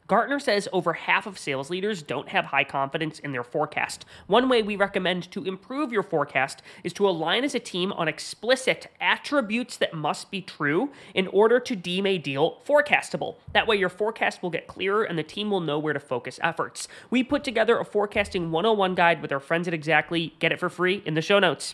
Gartner 0.11 0.41
says 0.41 0.67
over 0.73 0.91
half 0.91 1.25
of 1.25 1.39
sales 1.39 1.69
leaders 1.69 2.03
don't 2.03 2.27
have 2.27 2.43
high 2.43 2.65
confidence 2.65 3.17
in 3.19 3.31
their 3.31 3.45
forecast. 3.45 4.03
One 4.27 4.49
way 4.49 4.61
we 4.61 4.75
recommend 4.75 5.31
to 5.31 5.45
improve 5.45 5.93
your 5.93 6.03
forecast 6.03 6.61
is 6.83 6.91
to 6.95 7.07
align 7.07 7.45
as 7.45 7.55
a 7.55 7.61
team 7.61 7.93
on 7.93 8.09
explicit 8.09 8.87
attributes 8.99 9.77
that 9.77 9.93
must 9.93 10.29
be 10.29 10.41
true 10.41 10.91
in 11.15 11.27
order 11.27 11.61
to 11.61 11.77
deem 11.77 12.05
a 12.05 12.17
deal 12.17 12.59
forecastable. 12.67 13.37
That 13.53 13.67
way, 13.67 13.77
your 13.77 13.87
forecast 13.87 14.43
will 14.43 14.49
get 14.49 14.67
clearer 14.67 15.05
and 15.05 15.17
the 15.17 15.23
team 15.23 15.49
will 15.49 15.61
know 15.61 15.79
where 15.79 15.93
to 15.93 15.99
focus 16.01 16.41
efforts. 16.43 16.89
We 17.09 17.23
put 17.23 17.45
together 17.45 17.79
a 17.79 17.85
forecasting 17.85 18.51
101 18.51 18.95
guide 18.95 19.21
with 19.21 19.31
our 19.31 19.39
friends 19.39 19.69
at 19.69 19.73
Xactly. 19.75 20.37
Get 20.39 20.51
it 20.51 20.59
for 20.59 20.69
free 20.69 21.01
in 21.05 21.13
the 21.13 21.21
show 21.21 21.39
notes. 21.39 21.73